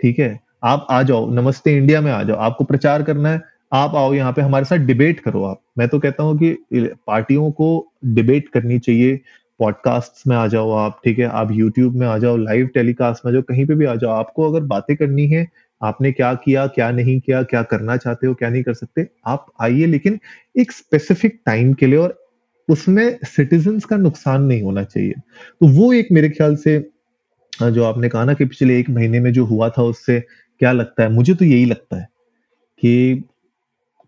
ठीक 0.00 0.18
है? 0.18 0.40
आप 0.64 0.86
आ 0.90 1.02
जाओ। 1.02 1.30
नमस्ते 1.30 1.76
इंडिया 1.76 2.00
में 2.00 2.12
आ 2.12 2.22
जाओ। 2.22 2.36
आपको 2.36 2.64
प्रचार 2.64 3.02
करना 3.02 3.30
है 3.30 3.42
आप 3.74 3.94
आओ 3.94 4.12
यहाँ 4.14 4.32
पे, 4.32 4.42
हमारे 4.42 4.64
साथ 4.64 4.78
डिबेट 4.78 5.20
करो 5.20 5.42
आप। 5.44 5.60
मैं 5.78 5.88
तो 5.88 5.98
कहता 5.98 6.22
हूँ 6.22 6.36
कि 6.38 6.52
पार्टियों 7.06 7.50
को 7.50 7.68
डिबेट 8.04 8.48
करनी 8.48 8.78
चाहिए। 8.78 9.20
पॉडकास्ट 9.60 10.26
में 10.28 10.36
आ 10.36 10.46
जाओ 10.46 10.70
आप, 10.70 11.00
ठीक 11.04 11.18
है? 11.18 11.24
आप 11.24 11.48
यूट्यूब 11.52 11.96
में 11.96 12.06
आ 12.06 12.16
जाओ 12.18 12.36
लाइव 12.36 12.66
टेलीकास्ट 12.66 13.26
में 13.26 13.32
जाओ, 13.32 13.42
कहीं 13.42 13.66
पे 13.66 13.74
भी 13.74 13.84
आ 13.84 13.94
जाओ। 13.94 14.10
आपको 14.10 14.50
अगर 14.50 14.66
बातें 14.66 14.96
करनी 14.96 15.26
है, 15.26 15.46
आपने 15.82 16.12
क्या 16.12 16.32
किया, 16.34 16.66
क्या 16.66 16.90
नहीं 16.90 17.18
किया, 17.20 17.42
क्या 17.42 17.62
करना 17.62 17.96
चाहते 17.96 18.26
हो, 18.26 18.34
क्या 18.34 18.48
नहीं 18.50 18.62
कर 18.62 18.74
सकते, 18.74 19.06
आप 19.26 19.46
आइए। 19.60 19.86
लेकिन 19.86 20.20
एक 20.58 20.72
स्पेसिफिक 20.72 21.40
टाइम 21.46 21.72
के 21.72 21.86
लिए 21.86 21.98
और 21.98 22.18
उसमें 22.68 23.18
सिटीजन्स 23.24 23.84
का 23.84 23.96
नुकसान 23.96 24.42
नहीं 24.42 24.62
होना 24.62 24.84
चाहिए। 24.84 25.12
तो 25.12 25.68
वो 25.70 25.92
एक 25.92 26.08
मेरे 26.12 26.28
ख्याल 26.28 26.56
से 26.56 26.78
जो 27.52 27.84
आपने 27.84 28.08
कहा 28.08 28.24
ना 28.24 28.34
कि 28.34 28.44
पिछले 28.44 28.78
एक 28.80 28.90
महीने 28.90 29.20
में 29.20 29.32
जो 29.32 29.44
हुआ 29.44 29.68
था 29.68 29.82
उससे 29.82 30.20
क्या 30.60 30.72
लगता 30.72 31.02
है? 31.02 31.12
मुझे 31.12 31.34
तो 31.34 31.44
यही 31.44 31.64
लगता 31.64 31.96
है 31.96 32.08
कि 32.82 33.24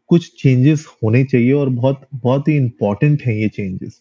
कुछ 0.09 0.42
चेंजेस 0.42 0.87
होने 1.03 1.25
चाहिए 1.25 1.53
और 1.53 1.69
बहुत 1.69 2.07
बहुत 2.14 2.49
ही 2.49 2.57
इंपॉर्टेंट 2.57 3.23
है 3.23 3.40
ये 3.40 3.49
चेंजेस 3.49 4.01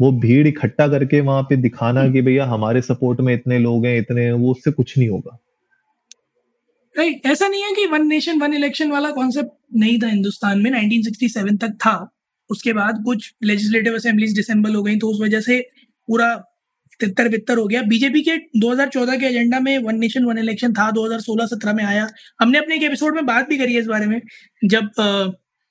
वो 0.00 0.10
भीड़ 0.12 0.46
इकट्ठा 0.48 0.88
करके 0.88 1.20
वहाँ 1.20 1.42
पे 1.42 1.56
दिखाना 1.56 2.08
कि 2.08 2.22
भैया 2.22 2.44
हमारे 2.44 2.82
सपोर्ट 2.82 3.20
में 3.20 3.34
इतने 3.34 3.58
लोग 3.58 3.86
हैं 3.86 3.98
इतने 3.98 4.24
हैं 4.24 4.32
वो 4.32 4.50
उससे 4.50 4.70
कुछ 4.70 4.98
नहीं 4.98 5.08
होगा। 5.08 5.38
नहीं 6.98 7.14
ऐसा 7.26 7.48
नहीं 7.48 7.62
है 7.62 7.72
कि 7.72 7.86
वन 7.86 8.06
नेशन 8.06 8.40
वन 8.40 8.54
इलेक्शन 8.54 8.90
वाला 8.90 9.10
कॉन्सेप्ट 9.10 9.50
नहीं 9.74 9.98
था 9.98 10.08
हिंदुस्तान 10.08 10.62
में 10.62 10.70
1967 10.70 11.60
तक 11.60 11.74
था। 11.76 11.94
उसके 12.50 12.72
बाद 12.72 13.02
कुछ 13.04 13.34
लेजिस्लेटिव 13.42 13.94
असेंबलीज 13.94 14.34
डिसेंबल 14.36 14.74
हो 14.74 14.82
गई 14.82 14.96
तो 14.96 15.08
उस 15.08 15.20
वजह 15.20 15.40
से 15.40 15.60
पूरा 16.08 16.34
तितर 17.02 17.28
बितर 17.28 17.58
हो 17.58 17.66
गया। 17.66 17.82
बीजेपी 17.84 18.22
के 18.22 18.36
2014 18.60 19.16
के 19.16 19.26
एजेंडा 19.26 19.60
में 19.60 19.76
वन 19.80 19.98
नेशन 19.98 20.24
वन 20.24 20.38
इलेक्शन 20.38 20.72
था 20.72 20.90
2016-17 20.92 21.72
में 21.72 21.84
आया। 21.84 22.06
हमने 22.40 22.58
अपने 22.58 22.76
एक 22.76 22.82
एपिसोड 22.84 23.14
में 23.14 23.26
बात 23.26 23.48
भी 23.48 23.58
करी 23.58 23.74
है 23.74 23.80
इस 23.80 23.86
बारे 23.86 24.06
में, 24.06 24.20
जब 24.64 24.90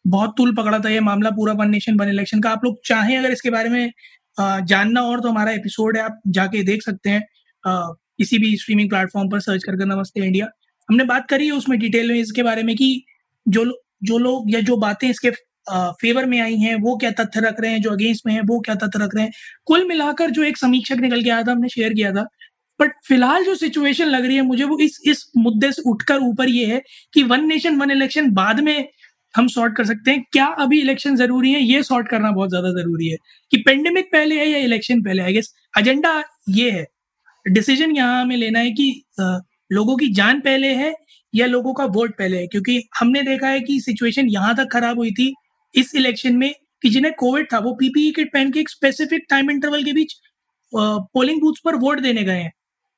बहुत 0.06 0.34
तूल 0.38 0.56
पकड़ा 0.56 0.80
था 0.80 0.90
ये 0.90 1.00
मामला 1.02 1.30
पूरा 1.32 1.54
वन 1.56 1.70
नेशन 1.70 1.98
वन 1.98 2.10
इलेक्शन 2.10 2.42
का। 2.42 2.50
आप 2.52 2.66
लोग 2.66 2.80
चाहें 2.86 3.18
अगर 3.18 3.32
इसके 3.32 3.50
बारे 3.52 3.70
में 3.70 3.92
जानना 4.38 5.02
और 5.02 5.20
तो 5.22 5.30
हमारा 5.30 5.52
एपिसोड 5.52 5.98
है, 5.98 6.04
आप 6.04 6.22
जाके 6.30 6.64
देख 6.64 6.84
सकते 6.84 7.10
हैं 7.10 7.24
किसी 7.64 8.38
भी 8.38 8.56
स्ट्रीमिंग 8.58 8.90
प्लेटफॉर्म 8.90 9.30
पर 9.30 9.40
सर्च 9.42 9.64
करके 9.64 9.86
नमस्ते 9.86 10.22
इंडिया। 10.22 10.48
हमने 10.90 11.04
बात 11.06 11.28
करी 11.30 11.46
है 11.46 11.52
उसमें 11.54 11.80
डिटेल 11.80 12.12
में 12.12 12.20
इसके 12.20 12.44
बारे 12.44 12.64
में 12.64 12.76
कि 12.76 13.04
जो 13.46 13.66
जो 14.04 14.18
लोग 14.18 14.52
या 14.52 14.60
जो 14.62 14.76
बातें 14.80 15.08
इसके 15.10 15.30
फेवर 16.02 16.26
में 16.26 16.40
आई 16.40 16.56
हैं, 16.58 16.76
वो 16.78 16.96
क्या 16.98 17.12
तथ्य 17.14 17.40
रख 17.42 17.60
रहे 17.62 17.72
हैं, 17.72 17.82
जो 17.82 17.92
अगेंस्ट 17.92 18.26
में 18.28 18.34
है, 18.34 18.42
वो 18.42 18.60
क्या 18.62 18.76
तथ्य 18.78 19.00
रख 19.00 19.16
रहे 19.16 19.24
हैं? 19.26 19.32
कुल 19.66 19.88
मिलाकर 19.88 20.30
जो 20.32 20.44
एक 20.44 20.58
समीक्षक 20.58 21.00
निकल 21.02 21.24
के 21.24 21.30
आया 21.30 21.44
था, 21.44 21.52
हमने 21.52 21.70
शेयर 21.70 21.94
किया 21.94 22.12
था। 22.14 22.26
बट 22.80 22.92
फ़िलहाल 23.08 23.44
जो 23.46 23.56
सिचुएशन 23.56 24.08
लग 24.08 24.26
रही 24.26 24.36
है 24.36 24.42
मुझे, 24.44 24.64
वो 24.64 24.78
इस 24.80 25.00
इस 25.08 25.26
मुद्दे 25.38 25.72
से 25.72 25.82
उठकर 25.90 26.20
ऊपर 26.22 26.50
ये 26.50 26.66
है 26.66 26.82
कि 27.14 27.24
वन 27.26 27.46
नेशन 27.48 27.78
वन 27.78 27.92
इलेक्शन 27.92 28.30
बाद 28.34 28.60
में 28.62 28.88
हम 29.34 29.48
सॉर्ट 29.48 29.76
कर 29.76 29.86
सकते 29.86 30.12
हैं। 30.12 30.24
क्या 30.34 30.46
अभी 30.60 30.80
इलेक्शन 30.82 31.16
ज़रूरी 31.16 31.52
है? 31.54 31.62
ये 31.62 31.84
सॉर्ट 31.84 32.08
करना 32.10 32.32
बहुत 32.32 32.50
ज़्यादा 32.50 32.70
ज़रूरी 32.72 33.08
है 33.08 33.18
कि 33.52 33.58
पेंडेमिक 33.60 34.12
पहले 34.12 34.40
है 34.40 34.48
या 34.50 34.58
इलेक्शन 34.60 35.02
पहले 35.04 35.24
है 35.24 35.34
गेस 35.34 35.54
एजेंडा 35.80 36.22
ये 36.50 36.70
है। 36.72 36.86
डिसीज़न 37.46 37.96
यहाँ 37.96 38.22
हमें 38.22 38.36
लेना 38.38 38.60
है 38.60 38.72
कि 38.72 39.04
लोगों 39.72 39.96
की 39.98 40.08
जान 40.14 40.40
पहले 40.42 40.74
है 40.76 40.94
या 41.34 41.46
लोगों 41.48 41.74
का 41.74 41.86
वोट 41.88 42.18
पहले 42.18 42.38
है, 42.38 42.48
क्योंकि 42.48 42.82
हमने 43.00 43.22
देखा 43.24 43.48
है 43.48 43.60
कि 43.62 43.80
सिचुएशन 43.82 44.28
यहाँ 44.30 44.56
तक 44.56 44.68
खराब 44.72 44.98
हुई 44.98 45.12
थी 45.12 45.34
इस 45.76 45.96
इलेक्शन 45.96 46.36
में 46.36 46.54
कि 46.82 46.90
जिन्हें 46.90 47.14
कोविड 47.14 47.48
था 47.54 47.60
वो 47.60 47.74
पीपीई 47.74 48.12
किट 48.12 48.34
पहन 48.34 48.52
के 48.52 48.60
एक 48.60 48.70
स्पेसिफिक 48.70 49.26
टाइम 49.30 49.52
इंटरवल 49.52 49.84
के 49.84 49.94
बीच 49.94 50.14
पोलिंग 50.74 51.42
बूथ 51.42 51.54
पर 51.66 51.76
वोट 51.76 52.00
देने 52.00 52.24
गए 52.24 52.40
हैं। 52.40 52.52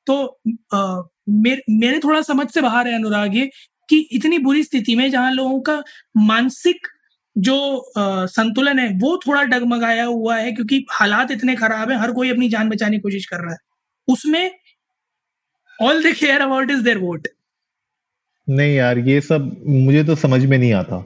तो 0.08 0.40
आ, 0.74 1.02
मेरे, 1.30 1.62
मेरे 1.70 2.00
थोड़ा 2.00 2.22
समझ 2.22 2.48
से 2.50 2.62
बाहर 2.62 2.88
है 2.88 2.96
अनुराग 2.96 3.36
ये 3.36 3.50
कि 3.90 4.00
इतनी 4.12 4.38
बुरी 4.40 4.64
स्थिति 4.64 4.96
में 4.96 5.10
जहाँ 5.12 5.32
लोगों 5.32 5.60
का 5.62 5.84
मानसिक 6.18 6.88
जो 7.36 7.56
आ, 7.98 8.26
संतुलन 8.26 8.80
है 8.80 8.90
वो 9.00 9.18
थोड़ा 9.18 9.44
डगमगाया 9.44 10.06
हुआ 10.06 10.38
है 10.38 10.52
क्योंकि 10.52 10.86
हालात 10.92 11.32
इतने 11.32 11.56
खराब 11.56 11.92
है 11.92 12.00
हर 12.00 12.12
कोई 12.12 12.30
अपनी 12.30 12.50
जान 12.50 12.70
बचाने 12.70 12.98
की 12.98 13.02
कोशिश 13.02 13.26
कर 13.26 13.38
रहा 13.38 13.52
है। 13.52 13.58
उसमें 14.08 14.52
all 15.80 16.04
they 16.04 16.12
care 16.14 16.42
about 16.42 16.72
is 16.72 16.82
their 16.82 16.98
vote 16.98 17.28
नहीं 18.48 18.76
यार 18.76 18.98
ये 19.00 19.20
सब 19.22 19.56
मुझे 19.68 20.04
तो 20.04 20.16
समझ 20.16 20.46
में 20.46 20.58
नहीं 20.58 20.74
आता। 20.74 21.06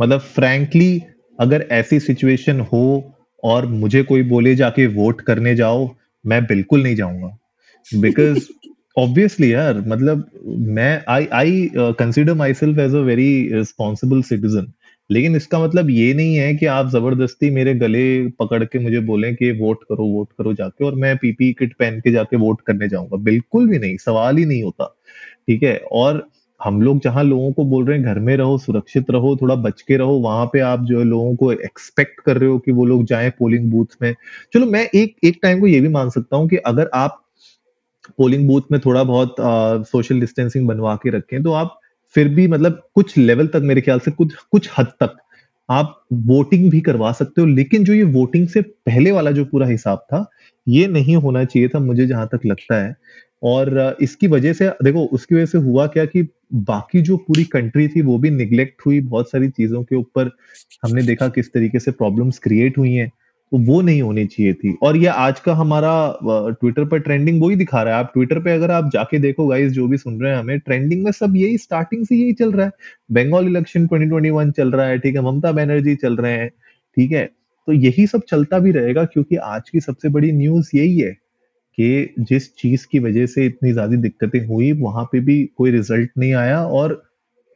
मतलब 0.00 0.20
फ्रैंकली 0.20 1.02
अगर 1.40 1.66
ऐसी 1.70 2.00
सिचुएशन 2.00 2.60
हो 2.60 3.12
और 3.44 3.66
मुझे 3.66 4.02
कोई 4.02 4.22
बोले 4.22 4.54
जाके 4.54 4.86
वोट 4.86 5.20
करने 5.20 5.54
जाओ 5.54 5.94
मैं 6.26 6.44
बिल्कुल 6.44 6.82
नहीं 6.82 6.96
जाऊँगा। 6.96 7.38
बिकॉज़ 7.86 8.46
ऑब्वियसली 8.98 9.52
यार 9.52 9.84
मतलब 9.86 10.30
मैं 10.46 11.04
I 11.08 11.26
I 11.32 11.70
consider 11.76 12.34
myself 12.54 12.78
as 12.78 12.94
a 12.94 12.98
very 12.98 13.50
responsible 13.52 14.22
citizen 14.22 14.72
लेकिन 15.10 15.36
इसका 15.36 15.58
मतलब 15.58 15.90
ये 15.90 16.14
नहीं 16.14 16.36
है 16.36 16.54
कि 16.54 16.66
आप 16.66 16.88
ज़बरदस्ती 16.88 17.50
मेरे 17.50 17.74
गले 17.74 18.28
पकड़ 18.28 18.64
के 18.64 18.78
मुझे 18.78 19.00
बोले 19.00 19.32
कि 19.32 19.50
वोट 19.50 19.82
करो 19.84 20.04
वोट 20.04 20.28
करो 20.38 20.54
जाके 20.54 20.84
और 20.84 20.94
मैं 20.94 21.16
पीपी 21.16 21.52
किट 21.52 21.74
पहन 21.74 22.00
के 22.00 22.10
जाके 22.10 22.36
वोट 22.36 22.60
करने 22.60 22.88
जाऊँगा। 22.88 23.16
बिल्कुल 23.16 23.68
भी 23.68 23.78
नहीं 23.78 23.96
सवाल 23.96 24.36
ही 24.36 24.44
नहीं 24.44 24.62
होता। 24.62 24.84
ठीक 25.48 25.62
है? 25.62 25.76
और 25.76 26.28
हम 26.64 26.80
लोग 26.82 27.00
जहाँ 27.00 27.22
लोगों 27.24 27.52
को 27.52 27.64
बोल 27.64 27.84
रहे 27.86 27.96
हैं, 27.98 28.06
घर 28.06 28.18
में 28.18 28.36
रहो, 28.36 28.56
सुरक्षित 28.58 29.10
रहो, 29.10 29.34
थोड़ा 29.36 29.54
बच 29.56 29.82
के 29.82 29.96
रहो, 29.96 30.18
वहाँ 30.20 30.46
पे 30.52 30.60
आप 30.62 30.84
जो 30.84 30.98
है 30.98 31.04
लोगों 31.04 31.34
को 31.36 31.52
एक्सपेक्ट 31.52 32.20
कर 32.20 32.38
रहे 32.38 32.48
हो 32.50 32.58
कि 32.58 32.72
वो 32.72 32.86
लोग 32.86 33.04
जाए 33.06 33.30
पोलिंग 33.38 33.70
बूथ 33.72 33.96
में। 34.02 34.14
चलो, 34.54 34.66
मैं 34.66 34.88
एक 34.94 35.16
एक 35.24 35.38
टाइम 35.42 35.60
को 35.60 35.66
ये 35.66 35.80
भी 35.80 35.88
मान 35.88 36.10
सकता 36.10 36.36
हूँ 36.36 36.48
कि 36.48 36.56
अगर 36.56 36.90
आप 36.94 37.20
पोलिंग 38.18 38.46
बूथ 38.48 38.62
में 38.72 38.80
थोड़ा 38.80 39.02
बहुत 39.04 39.36
सोशल 39.88 40.20
डिस्टेंसिंग 40.20 40.66
बनवा 40.68 40.94
के 40.96 41.10
रखें 41.10 41.42
तो 41.42 41.52
आप 41.52 41.78
फिर 42.14 42.28
भी 42.28 42.46
मतलब 42.48 42.82
कुछ 42.94 43.16
लेवल 43.18 43.46
तक 43.46 43.60
मेरे 43.64 43.80
ख्याल 43.80 44.00
से 44.00 44.10
कुछ 44.10 44.34
कुछ 44.52 44.70
हद 44.78 44.86
तक 45.02 45.16
आप 45.68 45.94
वोटिंग 46.12 46.70
भी 46.70 46.80
करवा 46.80 47.10
सकते 47.12 47.40
हो, 47.40 47.46
लेकिन 47.46 47.84
जो 47.84 47.92
ये 47.94 48.02
वोटिंग 48.14 48.48
से 48.48 48.60
पहले 48.62 49.12
वाला 49.12 49.30
जो 49.30 49.44
पूरा 49.44 49.66
हिसाब 49.66 49.98
था, 49.98 50.24
ये 50.66 50.86
नहीं 50.88 51.16
होना 51.16 51.44
चाहिए 51.44 51.68
था, 51.68 51.78
मुझे 51.78 52.06
जहाँ 52.06 52.26
तक 52.32 52.40
लगता 52.46 52.82
है। 52.82 52.94
और 53.44 53.96
इसकी 54.02 54.28
वजह 54.28 54.52
से, 54.52 54.68
देखो, 54.84 55.04
उसकी 55.06 55.34
वजह 55.34 55.46
से 55.46 55.58
हुआ 55.58 55.86
क्या 55.86 56.04
कि 56.04 56.26
बाकी 56.54 57.00
जो 57.02 57.16
पूरी 57.18 57.44
कंट्री 57.46 57.88
थी, 57.88 58.02
वो 58.02 58.18
भी 58.18 58.30
निग्लेक्ट 58.30 58.86
हुई 58.86 59.00
बहुत 59.02 59.30
सारी 59.30 59.48
चीज़ों 59.50 59.82
के 59.82 59.96
ऊपर। 59.96 60.30
हमने 60.82 61.02
देखा 61.02 61.28
किस 61.28 61.52
तरीके 61.52 61.78
से 61.78 61.90
प्रॉब्लम्स 61.92 62.38
क्रिएट 62.38 62.78
हुई 62.78 62.92
हैं 62.92 63.10
तो 63.52 63.58
वो 63.60 63.80
नहीं 63.82 64.00
होनी 64.02 64.24
चाहिए 64.26 64.52
थी। 64.52 64.74
और 64.82 64.96
ये 64.96 65.06
आज 65.06 65.40
का 65.40 65.54
हमारा 65.54 65.90
ट्विटर 66.24 66.84
पर 66.84 66.98
ट्रेंडिंग 66.98 67.42
वही 67.42 67.56
दिखा 67.56 67.82
रहा 67.82 67.94
है। 67.94 68.00
आप 68.00 68.10
ट्विटर 68.14 68.38
पे 68.42 68.52
अगर 68.52 68.70
आप 68.70 68.88
जाके 68.92 69.18
देखो 69.18 69.46
गाइस 69.46 69.72
जो 69.72 69.86
भी 69.88 69.96
सुन 69.96 70.20
रहे 70.20 70.32
हैं 70.32 70.38
हमें 70.38 70.58
ट्रेंडिंग 70.58 71.04
में 71.04 71.10
सब 71.12 71.36
यही 71.36 71.58
स्टार्टिंग 71.58 72.04
से 72.06 72.16
यही 72.16 72.32
चल 72.32 72.52
रहा 72.52 72.66
है। 72.66 72.72
बंगाल 73.12 73.46
इलेक्शन 73.46 73.86
2021 73.86 74.50
चल 74.52 74.70
रहा 74.70 74.86
है, 74.86 74.98
ठीक 74.98 75.16
है, 75.16 75.22
ममता 75.22 75.52
बनर्जी 75.52 75.94
चल 75.96 76.16
रहे 76.16 76.32
हैं, 76.32 76.48
ठीक 76.96 77.12
है। 77.12 77.24
तो 77.68 77.72
यही 77.72 78.06
सब 78.06 78.22
चलता 78.28 78.58
भी 78.58 78.70
रहेगा, 78.72 79.04
क्योंकि 79.04 79.36
आज 79.36 79.70
की 79.70 79.80
सबसे 79.80 80.08
बड़ी 80.08 80.32
न्यूज़ 80.32 80.70
यही 80.74 80.98
है 80.98 81.12
कि 81.78 82.14
जिस 82.20 82.54
चीज़ 82.56 82.86
की 82.92 82.98
वजह 82.98 83.26
से 83.26 83.46
इतनी 83.46 83.72
ज़्यादा 83.72 83.96
दिक्कतें 83.96 84.46
हुई, 84.46 84.72
वहाँ 84.72 85.04
पे 85.04 85.20
भी 85.20 85.42
कोई 85.56 85.70
रिज़ल्ट 85.70 86.10
नहीं 86.18 86.34
आया 86.34 86.62
और 86.62 87.02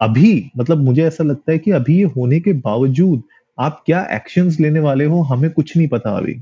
अभी 0.00 0.50
मतलब 0.59 0.83
मुझे 0.85 1.02
ऐसा 1.04 1.24
लगता 1.24 1.52
है 1.52 1.59
कि 1.59 1.70
अभी 1.70 1.98
ये 1.98 2.04
होने 2.16 2.40
के 2.40 2.52
बावजूद 2.52 3.22
आप 3.59 3.83
क्या 3.87 4.07
एक्शंस 4.12 4.61
लेने 4.61 4.81
वाले 4.81 5.04
हो, 5.04 5.20
हमें 5.22 5.50
कुछ 5.50 5.76
नहीं 5.76 5.88
पता 5.88 6.11
अभी। 6.16 6.37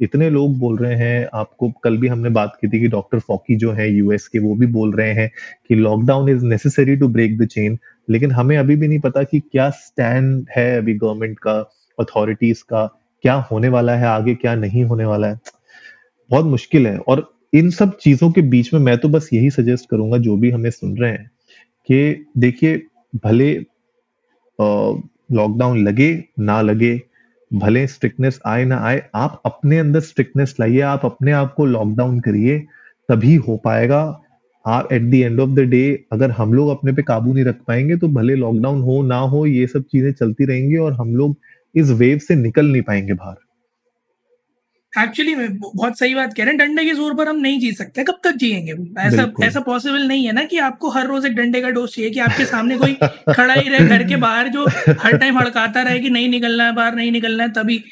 इतने 0.00 0.28
लोग 0.30 0.58
बोल 0.58 0.76
रहे 0.78 0.94
हैं, 0.94 1.28
आपको 1.34 1.70
कल 1.84 1.96
भी 1.96 2.08
हमने 2.08 2.30
बात 2.30 2.56
की 2.60 2.68
थी 2.68 2.80
कि 2.80 2.88
डॉक्टर 2.88 3.18
फॉकी 3.18 3.56
जो 3.56 3.72
है 3.72 3.90
यूएस 3.90 4.26
के, 4.28 4.38
वो 4.38 4.54
भी 4.54 4.66
बोल 4.66 4.92
रहे 4.92 5.12
हैं 5.12 5.30
कि 5.68 5.74
lockdown 5.74 6.28
is 6.28 6.44
necessary 6.44 6.96
to 6.96 7.08
break 7.08 7.38
the 7.38 7.46
chain 7.46 7.78
लेकिन 8.08 8.30
हमें 8.30 8.56
अभी 8.56 8.76
भी 8.76 8.88
नहीं 8.88 9.00
पता 9.00 9.22
कि 9.22 9.40
क्या 9.40 9.68
स्टैंड 9.70 10.46
है 10.56 10.76
अभी 10.78 10.94
गवर्नमेंट 10.94 11.38
का 11.38 11.52
अथॉरिटीज 11.98 12.62
का, 12.62 12.86
क्या 13.24 13.34
होने 13.50 13.68
वाला 13.68 13.96
है 13.96 14.06
आगे, 14.06 14.34
क्या 14.34 14.54
नहीं 14.54 14.84
होने 14.84 15.04
वाला 15.04 15.26
है। 15.26 15.38
बहुत 16.30 16.44
मुश्किल 16.46 16.86
है। 16.86 16.96
और 16.98 17.32
इन 17.54 17.70
सब 17.70 17.96
चीज़ों 17.98 18.30
के 18.32 18.42
बीच 18.42 18.72
में 18.74 18.80
मैं 18.80 18.96
तो 18.98 19.08
बस 19.08 19.28
यही 19.32 19.50
सजेस्ट 19.50 19.88
करूँगा, 19.90 20.18
जो 20.18 20.36
भी 20.36 20.50
हमें 20.50 20.70
सुन 20.70 20.96
रहे 20.98 21.10
हैं, 21.12 21.30
कि 21.88 22.26
देखिए, 22.38 22.82
भले 23.24 23.52
लॉकडाउन 25.32 25.82
लगे, 25.84 26.12
ना 26.38 26.60
लगे, 26.62 27.00
भले 27.50 27.86
स्ट्रिक्टनेस 27.86 28.40
आए, 28.46 28.64
ना 28.64 28.78
आए, 28.78 29.02
आप 29.14 29.40
अपने 29.46 29.78
अंदर 29.78 30.00
स्ट्रिक्टनेस 30.00 30.54
लाइए, 30.60 30.80
आप 30.80 31.04
अपने 31.04 31.32
आप 31.32 31.54
को 31.54 31.66
लॉकडाउन 31.66 32.20
करिए, 32.20 32.58
तभी 33.08 33.34
हो 33.38 33.56
पाएगा। 33.56 34.00
आप 34.64 34.92
at 34.92 35.02
the 35.02 35.14
end 35.14 35.40
of 35.40 35.50
the 35.50 35.60
day 35.60 35.82
अगर 36.12 36.30
हम 36.30 36.52
लोग 36.54 36.68
अपने 36.68 36.92
पे 36.92 37.02
काबू 37.02 37.32
नहीं 37.34 37.44
रख 37.44 37.58
पाएँगे 37.68 37.96
तो 37.96 38.08
भले 38.08 38.34
लॉकडाउन 38.34 38.80
हो, 38.82 39.02
ना 39.02 39.18
हो, 39.18 39.44
ये 39.46 39.66
सब 39.66 39.82
चीज़ें 39.82 40.12
चलती 40.12 40.44
रहेंगी 40.44 40.76
और 40.76 40.92
हम 40.92 41.14
लोग 41.16 41.36
इस 41.74 41.90
वेव 41.90 42.18
से 42.18 42.34
निकल 42.36 42.66
नहीं 42.66 42.82
पाएँगे 42.82 43.12
बाहर। 43.12 43.36
एक्चुअली 44.94 45.34
में 45.34 45.56
बहुत 45.58 45.98
सही 45.98 46.14
बात 46.14 46.32
कह 46.34 46.44
रहे 46.44 46.52
हैं 46.52 46.58
डंडे 46.58 46.84
के 46.84 46.94
ज़ोर 46.94 47.14
पर 47.14 47.28
हम 47.28 47.36
नहीं 47.40 47.58
जी 47.60 47.70
सकते 47.72 48.02
कब 48.04 48.18
तक 48.24 48.36
जिएँगे? 48.36 48.72
ऐसा 49.00 49.30
ऐसा 49.44 49.60
पॉसिबल 49.60 50.02
नहीं 50.02 50.24
है 50.26 50.32
ना 50.32 50.44
कि 50.44 50.58
आपको 50.58 50.90
हर 50.90 51.06
रोज 51.06 51.26
एक 51.26 51.34
डंडे 51.36 51.60
का 51.60 51.70
डोज 51.70 51.90
चाहिए 51.90 52.10
कि 52.10 52.20
आपके 52.20 52.44
सामने 52.44 52.76
कोई 52.78 52.94
खड़ा 53.28 53.54
ही 53.54 53.68
रहे 53.68 53.86
घर 53.88 54.02
के 54.08 54.16
बाहर 54.16 54.48
जो 54.48 54.66
हर 55.00 55.16
टाइम 55.16 55.38
हड़काता 55.38 55.82
रहे 55.82 55.98
कि 55.98 56.10
नहीं 56.10 56.28
निकलना 56.28 56.64
है 56.64 56.72
बाहर 56.74 56.94
नहीं 56.94 57.12
निकलना 57.12 57.42
है 57.42 57.52
तभी। 57.52 57.82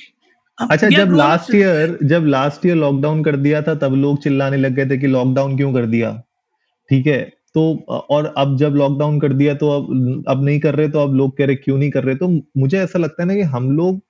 अच्छा 0.58 0.88
जब 0.88 1.12
लास्ट 1.16 1.54
ईयर 1.54 1.98
जब 2.04 2.24
लास्ट 2.26 2.66
ईयर 2.66 2.76
लॉकडाउन 2.76 3.22
कर 3.24 3.36
दिया 3.36 3.62
था 3.62 3.74
तब 3.74 3.94
लोग 3.94 4.22
चिल्लाने 4.22 4.56
लग 4.56 4.74
गए 4.74 4.86
थे 4.90 4.98
कि 4.98 5.06
लॉकडाउन 5.06 5.56
क्यों 5.56 5.72
कर 5.74 5.86
दिया? 5.86 6.10
ठीक 6.90 7.06
है 7.06 7.20
तो 7.54 7.62
और 8.10 8.32
अब 8.38 8.56
जब 8.58 8.74
लॉकडाउन 8.76 9.20
कर 9.20 9.32
दिया 9.32 9.54
तो 9.54 9.70
अब 9.70 10.24
अब 10.28 10.44
नहीं 10.44 10.60
कर 10.60 10.74
रहे 10.74 10.88
तो 10.88 11.00
अब 11.00 11.14
लोग 11.14 11.36
कह 11.38 11.46
रहे 11.46 11.56
क्यों 11.56 11.78
नहीं 11.78 11.90
कर 11.90 12.04
रहे? 12.04 12.14
तो 12.14 12.28
मुझे 12.56 12.78
ऐसा 12.78 12.98
लगता 12.98 13.22
है 13.22 13.28
ना 13.28 13.34
कि 13.34 13.42
हम 13.54 13.70
लोग 13.76 14.00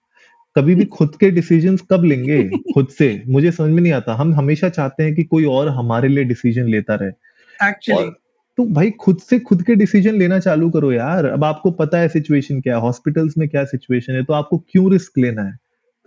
कभी 0.58 0.74
भी 0.74 0.84
खुद 0.84 1.16
के 1.20 1.30
डिसीजंस 1.30 1.82
कब 1.90 2.04
लेंगे? 2.04 2.42
खुद 2.74 2.88
से। 2.88 3.22
मुझे 3.28 3.52
समझ 3.52 3.70
में 3.70 3.82
नहीं 3.82 3.92
आता। 3.92 4.14
हम 4.14 4.34
हमेशा 4.34 4.68
चाहते 4.68 5.02
हैं 5.02 5.14
कि 5.14 5.24
कोई 5.24 5.44
और 5.44 5.68
हमारे 5.68 6.08
लिए 6.08 6.24
डिसीज़न 6.24 6.64
लेता 6.64 6.94
रहे। 6.94 7.10
एक्चुअली 7.68 8.10
तो 8.56 8.64
भाई 8.64 8.90
खुद 8.90 9.18
से 9.18 9.38
खुद 9.38 9.62
के 9.62 9.74
डिसीज़न 9.74 10.14
लेना 10.14 10.38
चालू 10.38 10.70
करो 10.70 10.92
यार। 10.92 11.26
अब 11.26 11.44
आपको 11.44 11.70
पता 11.70 11.98
है 11.98 12.08
सिचुएशन 12.08 12.60
क्या 12.60 12.76
है। 12.76 12.80
हॉस्पिटल्स 12.80 13.38
में 13.38 13.48
क्या 13.48 13.64
सिचुएशन 13.64 14.12
है? 14.12 14.24
तो 14.24 14.32
आपको 14.32 14.58
क्यों 14.58 14.92
रिस्क 14.92 15.18
लेना 15.18 15.42
है? 15.42 15.52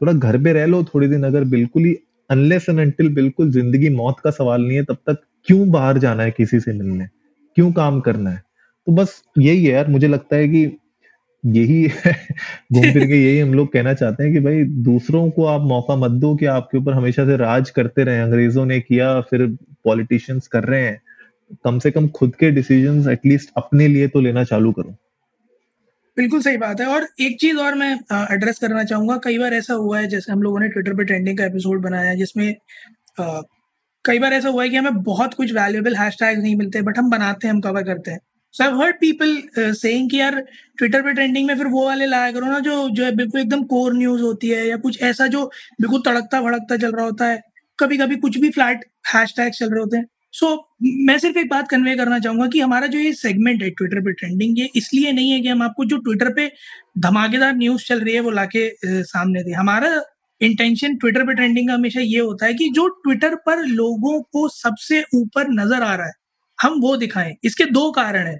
थोड़ा 0.01 0.13
घर 0.13 0.37
पे 0.37 0.53
रह 0.53 0.65
लो 0.65 0.83
थोड़ी 0.83 1.07
दिन 1.07 1.23
अगर 1.23 1.43
बिल्कुल 1.43 1.83
ही 1.83 1.95
अनलेस 2.29 2.65
एंड 2.69 2.79
अनटिल 2.79 3.15
बिल्कुल 3.15 3.51
ज़िंदगी 3.51 3.89
मौत 3.89 4.15
का 4.23 4.31
सवाल 4.31 4.61
नहीं 4.61 4.77
है 4.77 4.83
तब 4.83 4.93
तक 4.93 5.17
क्यों 5.45 5.71
बाहर 5.71 5.97
जाना 5.97 6.23
है 6.23 6.31
किसी 6.31 6.59
से 6.59 6.73
मिलने? 6.73 7.05
क्यों 7.55 7.71
काम 7.71 7.99
करना 7.99 8.29
है? 8.29 8.43
तो 8.87 8.91
बस 8.91 9.23
यही 9.37 9.65
है 9.65 9.73
यार। 9.73 9.87
मुझे 9.87 10.07
लगता 10.07 10.35
है 10.35 10.47
कि 10.47 10.77
यही 11.43 11.87
घूम 12.73 12.91
फिर 12.93 13.05
के 13.05 13.23
यही 13.23 13.39
हम 13.39 13.53
लोग 13.53 13.71
कहना 13.73 13.93
चाहते 13.93 14.23
हैं 14.23 14.33
कि 14.33 14.39
भाई 14.39 14.63
दूसरों 14.63 15.29
को 15.31 15.45
आप 15.45 15.61
मौका 15.61 15.95
मत 15.95 16.11
दो 16.11 16.35
कि 16.35 16.45
आपके 16.45 16.77
ऊपर 16.77 16.93
हमेशा 16.93 17.25
से 17.25 17.37
राज 17.37 17.69
करते 17.69 18.03
रहे। 18.03 18.19
अंग्रेज़ों 18.19 18.65
ने 18.65 18.79
किया 18.79 19.19
फिर 19.21 19.47
पॉलिटिशियंस 19.83 20.47
कर 20.47 20.63
रहे 20.63 20.83
हैं। 20.83 21.01
कम 21.65 21.79
से 21.79 21.91
कम 21.91 22.07
खुद 22.07 22.35
के 22.35 22.51
डिसीज़न 22.51 23.09
एटलीस्ट 23.11 23.49
अपने 23.57 23.87
लिए 23.87 24.07
तो 24.07 24.19
लेना 24.19 24.43
चालू 24.43 24.71
करो। 24.71 24.95
बिल्कुल 26.17 26.41
सही 26.41 26.57
बात 26.57 26.81
है। 26.81 26.87
और 26.87 27.07
एक 27.19 27.39
चीज़ 27.39 27.57
और 27.57 27.75
मैं 27.75 27.93
एड्रेस 28.33 28.59
करना 28.59 28.83
चाहूँगा। 28.83 29.17
कई 29.17 29.37
बार 29.37 29.53
ऐसा 29.53 29.73
हुआ 29.73 29.99
है 29.99 30.07
जैसे 30.07 30.31
हम 30.31 30.41
लोगों 30.41 30.59
ने 30.59 30.67
ट्विटर 30.67 30.93
पे 30.93 31.03
ट्रेंडिंग 31.03 31.37
का 31.37 31.45
एपिसोड 31.45 31.81
बनाया 31.81 32.09
है 32.09 32.15
जिसमें 32.17 32.55
कई 34.05 34.19
बार 34.19 34.33
ऐसा 34.33 34.49
हुआ 34.49 34.63
है 34.63 34.69
कि 34.69 34.75
हमें 34.75 35.03
बहुत 35.03 35.33
कुछ 35.33 35.53
वैल्यूएबल 35.53 35.95
हैशटैग्स 35.95 36.41
नहीं 36.43 36.55
मिलते 36.55 36.81
बट 36.81 36.97
हम 36.97 37.09
बनाते 37.09 37.47
हैं 37.47 37.53
हम 37.53 37.61
कवर 37.61 37.83
करते 37.83 38.11
हैं। 38.11 38.19
So 38.53 38.63
I 38.63 38.71
heard 38.77 38.95
people 38.99 39.41
saying 39.73 40.09
कि 40.09 40.19
यार 40.19 40.39
ट्विटर 40.77 41.01
पे 41.01 41.13
ट्रेंडिंग 41.13 41.47
में 41.47 41.55
फिर 41.57 41.67
वो 41.67 41.85
वाले 41.85 42.05
लाया 42.05 42.31
करो 42.31 42.45
ना 42.47 42.59
जो 42.59 42.89
जो 42.89 43.03
है 43.05 43.11
बिल्कुल 43.15 43.41
एकदम 43.41 43.63
कोर 43.65 43.93
न्यूज़ 43.97 44.21
होती 44.21 44.49
है 44.49 44.67
या 44.67 44.77
कुछ 44.77 45.01
ऐसा 45.03 45.27
जो 45.35 45.45
बिल्कुल 45.81 46.01
तड़कता 46.05 46.41
भड़कता 46.41 46.77
चल 46.77 46.91
रहा 46.91 47.05
होता 47.05 47.27
है। 47.27 47.41
कभी 47.79 47.97
कभी 47.97 48.15
कुछ 48.17 48.37
भी 48.37 48.49
फ्लैट 48.51 48.85
हैशटैग 49.13 49.53
चल 49.53 49.69
रहे 49.69 49.79
होते 49.79 49.97
हैं। 49.97 50.05
सो 50.33 50.45
so, 50.47 50.57
मैं 51.07 51.17
सिर्फ़ 51.19 51.37
एक 51.37 51.49
बात 51.49 51.67
कन्वे 51.69 51.95
करना 51.95 52.19
चाहूँगा 52.19 52.47
कि 52.47 52.59
हमारा 52.59 52.87
जो 52.87 52.99
ये 52.99 53.13
सेगमेंट 53.13 53.63
है 53.63 53.69
ट्विटर 53.71 54.01
पे 54.01 54.13
ट्रेंडिंग 54.13 54.59
ये 54.59 54.69
इसलिए 54.77 55.11
नहीं 55.11 55.31
है 55.31 55.39
कि 55.41 55.47
हम 55.47 55.61
आपको 55.63 55.85
जो 55.85 55.97
ट्विटर 55.99 56.33
पे 56.33 56.47
धमाकेदार 56.99 57.55
न्यूज़ 57.55 57.85
चल 57.87 57.99
रही 57.99 58.13
है 58.15 58.19
वो 58.21 58.31
लाके 58.31 58.69
सामने 59.05 59.43
दे। 59.43 59.51
हमारा 59.53 59.89
इंटेंशन 60.41 60.95
ट्विटर 60.97 61.25
पे 61.25 61.33
ट्रेंडिंग 61.35 61.67
का 61.67 61.73
हमेशा 61.73 62.01
ये 62.01 62.19
होता 62.19 62.45
है 62.45 62.53
कि 62.53 62.69
जो 62.75 62.87
ट्विटर 63.03 63.35
पर 63.45 63.65
लोगों 63.65 64.21
को 64.23 64.47
सबसे 64.51 65.03
ऊपर 65.15 65.49
नज़र 65.53 65.83
आ 65.83 65.95
रहा 65.95 66.07
है 66.07 66.13
हम 66.61 66.79
वो 66.81 66.95
दिखाएँ। 66.97 67.33
इसके 67.43 67.65
दो 67.67 67.89
कारण 67.91 68.27
है। 68.27 68.35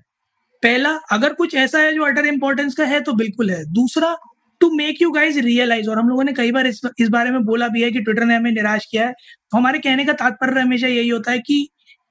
पहला 0.64 0.90
अगर 1.12 1.34
कुछ 1.34 1.56
ऐसा 1.56 1.80
है 1.80 1.94
जो 1.96 2.04
अटर 2.06 2.26
इंपॉर्टेंस 2.26 2.76
का 2.76 2.86
है 2.86 3.00
तो 3.02 3.14
बिल्कुल 3.14 3.52
है। 3.52 3.64
दूसरा 3.74 4.16
to 4.62 4.70
make 4.76 5.02
you 5.02 5.12
guys 5.12 5.40
realise 5.40 5.90
और 5.90 6.00
हम 6.00 6.10
लोगों 6.10 6.24
ने 6.24 6.34
कई 6.34 6.52
बार 6.52 6.68
इस, 6.68 6.82
इस 7.00 7.10
बारे 7.10 7.32
में 7.32 7.44
बोला 7.46 7.68
भी 7.68 7.82
है 7.84 7.92
कि 7.92 8.02
ट्विटर 8.02 8.24
ने 8.26 8.36
हमें 8.36 8.52
निराश 8.52 8.86
किया 8.92 9.06
है। 9.08 9.14
तो 9.14 9.58
हमारे 9.58 9.80
कहने 9.80 10.06
का 10.06 10.14
तात्पर्य 10.14 10.62
हमेशा 10.62 10.88
यही 10.88 11.10
होता 11.10 11.32
है 11.32 11.40
कि 11.40 11.68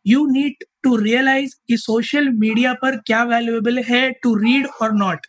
यू 0.06 0.26
नीड 0.26 0.64
टू 0.82 0.96
रियलाइज़ 0.96 1.54
कि 1.68 1.76
सोशल 1.76 2.28
मीडिया 2.36 2.72
पर 2.74 2.96
क्या 2.96 3.22
वैल्यूएबल 3.24 3.78
है 3.78 4.10
टू 4.22 4.34
रीड 4.34 4.66
और 4.82 4.94
not 4.96 5.26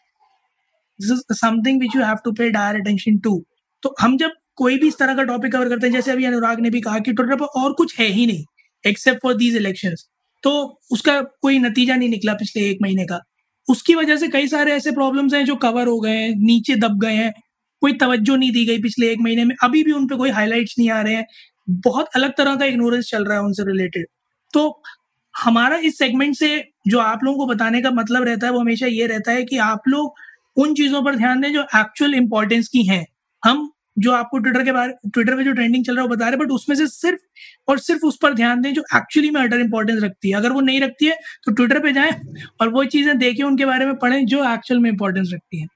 this 1.00 1.12
is 1.12 1.22
something 1.38 1.82
which 1.82 1.96
you 1.96 2.04
have 2.04 2.18
to 2.26 2.32
pay 2.32 2.50
dire 2.50 2.76
attention 2.76 3.18
to 3.18 3.44
तो 3.84 3.96
हम 4.02 4.18
जब 4.18 4.32
कोई 4.56 4.78
भी 4.78 4.88
इस 4.88 4.98
तरह 4.98 5.16
का 5.16 5.24
टॉपिक 5.24 5.52
कवर 5.52 5.70
करते 5.70 5.88
हैं 5.88 5.94
जैसे 5.94 6.12
अभी 6.12 6.26
अनुराग 6.26 6.60
ने 6.60 6.70
भी 6.70 6.82
कहा 6.82 7.00
कि 7.00 7.14
ट्विटर 7.14 7.36
पर 7.36 7.62
और 7.62 7.74
कुछ 7.74 8.00
है 8.00 8.08
ही 8.08 8.26
नहीं 8.26 8.44
एक्सेप्ट 8.84 9.22
फॉर 9.24 9.34
दीज 9.34 9.56
इलेक्शंस 9.56 10.08
तो 10.44 10.80
उसका 10.92 11.20
कोई 11.22 11.60
नतीजा 11.60 11.96
नहीं 11.96 12.10
निकला 12.10 12.34
पिछले 12.34 12.70
एक 12.70 12.78
महीने 12.82 13.06
का। 13.06 13.20
उसकी 13.68 13.96
वजह 13.96 14.18
से 14.18 14.28
कई 14.28 14.48
सारे 14.48 14.72
ऐसे 14.74 14.92
प्रॉब्लम्स 14.92 15.34
हैं 15.34 15.44
जो 15.46 15.56
कवर 15.56 15.88
हो 15.88 16.00
गए 16.00 16.12
हैं, 16.12 16.34
नीचे 16.38 16.76
दब 16.76 17.00
गए 17.00 17.14
हैं। 17.14 17.34
कोई 17.82 17.94
तवज्जो 17.94 18.36
नहीं 18.36 18.52
दी 18.52 18.66
गई 18.66 18.82
पिछले 18.82 19.12
एक 19.12 19.20
महीने 19.22 19.46
में। 19.46 19.56
अभी 19.64 19.84
भी 19.84 19.92
उन 19.92 20.08
पर 20.08 20.16
कोई 20.16 20.30
हाईलाइट्स 20.30 20.76
नहीं 20.80 20.90
आ 20.90 21.02
रहे 21.02 21.16
हैं। 21.16 21.26
बहुत 21.70 22.08
अलग 22.16 22.34
तरह 22.38 22.56
का 22.56 22.66
इग्नोरेंस 22.66 23.10
चल 23.10 23.26
रहा 23.26 23.38
है 23.38 23.44
उनसे 23.44 23.64
रिलेटेड 23.64 24.08
तो 24.54 24.82
हमारा 25.34 25.78
इस 25.78 25.98
सेगमेंट 25.98 26.36
से 26.36 26.48
जो 26.88 27.00
आप 27.00 27.24
लोगों 27.24 27.38
को 27.38 27.46
बताने 27.46 27.82
का 27.82 27.92
मतलब 27.92 28.24
रहता 28.24 28.48
है, 28.48 28.54
वो 28.54 28.60
हमेशा 28.60 28.88
ये 28.88 29.08
रहता 29.08 29.32
है 29.32 29.44
कि 29.44 29.58
आप 29.58 29.82
लोग 29.88 30.14
उन 30.58 30.74
चीज़ों 30.76 31.02
पर 31.04 31.16
ध्यान 31.16 31.42
दें 31.42 31.54
जो 31.54 31.62
एक्चुअल 31.76 32.14
इंपॉर्टेंस 32.14 32.68
की 32.68 32.84
हैं। 32.84 33.06
हम 33.44 33.70
जो 33.98 34.12
आपको 34.14 34.38
ट्विटर 34.40 34.64
के 34.64 34.72
बारे 34.72 34.94
ट्विटर 35.06 35.36
पे 35.38 35.44
जो 35.44 35.52
ट्रेंडिंग 35.54 35.86
चल 35.86 35.96
रहा 35.96 36.04
है, 36.04 36.08
वो 36.10 36.16
बता 36.16 36.26
रहे 36.26 36.38
हैं 36.38 36.40
बट 36.40 36.52
उसमें 36.52 36.76
से 36.78 36.88
सिर्फ़ 36.88 37.20
और 37.68 37.80
सिर्फ़ 37.80 38.06
उस 38.06 38.18
पर 38.22 38.34
ध्यान 38.34 38.62
दें 38.62 38.74
जो 38.74 38.84
एक्चुअली 38.96 39.30
में 39.32 39.42
अटर 39.42 39.60
इंपॉर्टेंस 39.60 40.04
रखती 40.04 40.30
है। 40.30 40.36
अगर 40.36 40.52
वो 40.52 40.62
नहीं 40.62 40.82
रखती 40.82 41.06
है 41.06 41.16
तो 41.46 41.52
ट्विटर 41.54 41.80
पे 41.80 41.94
जाएँ 41.94 42.12
और 42.62 42.70
वो 42.70 42.84
चीज़ें 42.88 43.18
देखें, 43.18 43.44
उनके 43.44 43.66
बारे 43.66 43.86
में 43.86 43.96
पढ़ें 43.98 44.26
जो 44.28 44.44
एक्चुअल 44.54 44.80
में 44.80 44.90
इंपॉर्टेंस 44.92 45.30
रखती 45.34 45.62
है। 45.62 45.68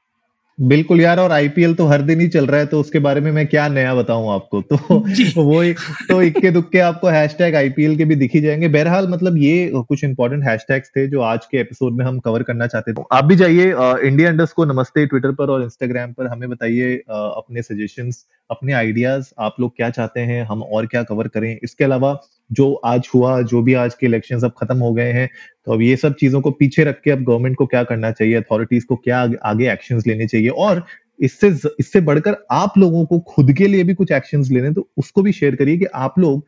बिल्कुल 0.59 1.01
यार 1.01 1.19
और 1.19 1.31
आईपीएल 1.31 1.73
तो 1.75 1.85
हर 1.85 2.01
दिन 2.01 2.19
ही 2.21 2.27
चल 2.27 2.45
रहा 2.47 2.59
है 2.59 2.65
तो 2.65 2.79
उसके 2.79 2.99
बारे 2.99 3.21
में 3.21 3.31
मैं 3.31 3.45
क्या 3.47 3.67
नया 3.67 3.93
बताऊँ 3.95 4.29
आपको? 4.33 4.61
तो। 4.61 4.77
वो 5.43 5.61
एक 5.63 5.79
तो 6.09 6.21
इक्के 6.21 6.51
दुक्के 6.51 6.79
आपको 6.79 7.07
हैशटैग 7.07 7.55
आईपीएल 7.55 7.97
के 7.97 8.05
भी 8.05 8.15
दिखी 8.15 8.41
जाएँगे। 8.41 8.67
बहरहाल 8.67 9.07
मतलब 9.07 9.37
ये 9.37 9.71
कुछ 9.75 10.03
इंपॉर्टेंट 10.03 10.43
हैशटैग्स 10.43 10.89
थे 10.89 11.07
जो 11.07 11.21
आज 11.21 11.45
के 11.45 11.57
एपिसोड 11.57 11.97
में 11.97 12.05
हम 12.05 12.19
कवर 12.19 12.43
करना 12.43 12.67
चाहते 12.67 12.93
थे। 12.93 13.03
आप 13.11 13.25
भी 13.25 13.35
जाइए 13.35 13.73
इंडिया 14.07 14.29
इंडस्ट 14.29 14.53
को 14.53 14.65
नमस्ते 14.65 15.05
ट्विटर 15.05 15.31
पर 15.31 15.49
और 15.49 15.63
इंस्टाग्राम 15.63 16.13
पर। 16.13 16.27
हमें 16.27 16.49
बताइए 16.49 16.95
अपने 17.09 17.61
सजेशंस 17.61 18.25
अपने 18.49 18.73
आइडियाज़ 18.73 19.29
आप 19.39 19.55
लोग 19.59 19.75
क्या 19.75 19.89
चाहते 19.89 20.19
हैं 20.21 20.43
हम 20.45 20.61
और 20.63 20.85
क्या 20.87 21.03
कवर 21.03 21.27
करें? 21.27 21.57
इसके 21.63 21.83
अलावा 21.83 22.17
जो 22.51 22.73
आज 22.85 23.07
हुआ 23.13 23.41
जो 23.43 23.61
भी 23.61 23.73
आज 23.75 23.93
के 23.95 24.05
इलेक्शन 24.05 24.39
अब 24.39 24.53
खत्म 24.57 24.77
हो 24.77 24.91
गए 24.93 25.11
हैं 25.11 25.29
तो 25.67 25.73
अब 25.73 25.81
ये 25.81 25.95
सब 25.97 26.15
चीज़ों 26.15 26.41
को 26.41 26.51
पीछे 26.51 26.83
रख 26.83 27.01
के 27.03 27.11
अब 27.11 27.23
गवर्नमेंट 27.23 27.57
को 27.57 27.65
क्या 27.65 27.83
करना 27.83 28.11
चाहिए? 28.11 28.35
अथॉरिटीज 28.35 28.83
को 28.83 28.95
क्या 28.97 29.19
आगे, 29.43 29.71
एक्शन 29.71 30.01
लेने 30.07 30.27
चाहिए? 30.27 30.49
और 30.49 30.85
इससे 31.19 31.47
इससे 31.79 32.01
बढ़कर 32.01 32.35
आप 32.51 32.77
लोगों 32.77 33.05
को 33.05 33.19
खुद 33.27 33.51
के 33.53 33.67
लिए 33.67 33.83
भी 33.83 33.93
कुछ 33.93 34.11
एक्शन 34.11 34.43
लेने 34.45 34.71
तो 34.73 34.87
उसको 34.97 35.21
भी 35.21 35.31
शेयर 35.31 35.55
करिए 35.55 35.77
कि 35.77 35.85
आप 35.95 36.19
लोग 36.19 36.45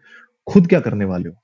खुद 0.47 0.67
क्या 0.67 0.79
करने 0.79 1.05
वाले 1.05 1.29
हो। 1.29 1.35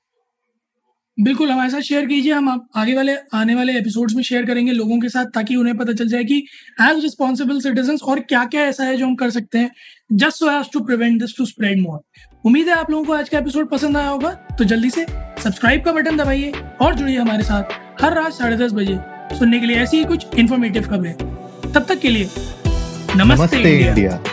बिल्कुल 1.19 1.51
हमारे 1.51 1.69
साथ 1.69 1.81
शेयर 1.81 2.05
कीजिए 2.05 2.33
हम 2.33 2.49
आप 2.49 2.69
आगे 2.75 2.93
वाले 2.95 3.13
आने 3.33 3.55
वाले 3.55 3.77
एपिसोड्स 3.77 4.15
में 4.15 4.23
शेयर 4.23 4.45
करेंगे 4.45 4.71
लोगों 4.71 4.99
के 4.99 5.09
साथ 5.09 5.25
ताकि 5.25 5.55
उन्हें 5.55 5.77
पता 5.77 5.93
चल 5.93 6.07
जाए 6.07 6.23
कि 6.23 6.37
एज 6.81 7.03
रिस्पॉन्सिबल 7.03 7.59
सिटीजन 7.59 7.97
और 8.03 8.19
क्या 8.19 8.45
क्या 8.45 8.61
ऐसा 8.61 8.83
है 8.83 8.97
जो 8.97 9.05
हम 9.05 9.15
कर 9.15 9.29
सकते 9.29 9.57
हैं 9.57 9.71
just 10.13 10.37
so 10.37 10.59
as 10.59 10.71
to 10.73 10.79
prevent 10.79 11.19
this 11.21 11.37
to 11.37 11.45
spread 11.45 11.81
more 11.81 11.99
उम्मीद 12.45 12.69
है 12.69 12.75
आप 12.75 12.91
लोगों 12.91 13.05
को 13.05 13.13
आज 13.13 13.29
का 13.29 13.37
एपिसोड 13.37 13.69
पसंद 13.69 13.97
आया 13.97 14.09
होगा 14.09 14.31
तो 14.57 14.63
जल्दी 14.63 14.89
से 14.89 15.05
सब्सक्राइब 15.43 15.83
का 15.83 15.91
बटन 15.91 16.17
दबाइए 16.17 16.51
और 16.81 16.95
जुड़िए 16.95 17.17
हमारे 17.17 17.43
साथ 17.43 18.03
हर 18.03 18.13
रात 18.13 18.33
साढ़े 18.33 18.57
दस 18.57 18.73
बजे 18.73 18.97
सुनने 19.39 19.59
के 19.59 19.65
लिए 19.65 19.77
ऐसी 19.77 19.97
ही 19.97 20.03
कुछ 20.03 20.25
इन्फॉर्मेटिव 20.39 20.83
खबरें। 20.83 21.13
तब 21.13 21.85
तक 21.89 21.99
के 21.99 22.09
लिए 22.09 22.23
नमस्ते, 22.23 23.23
नमस्ते 23.23 23.57
इंडिया। 23.57 23.89
इंडिया। 23.89 24.32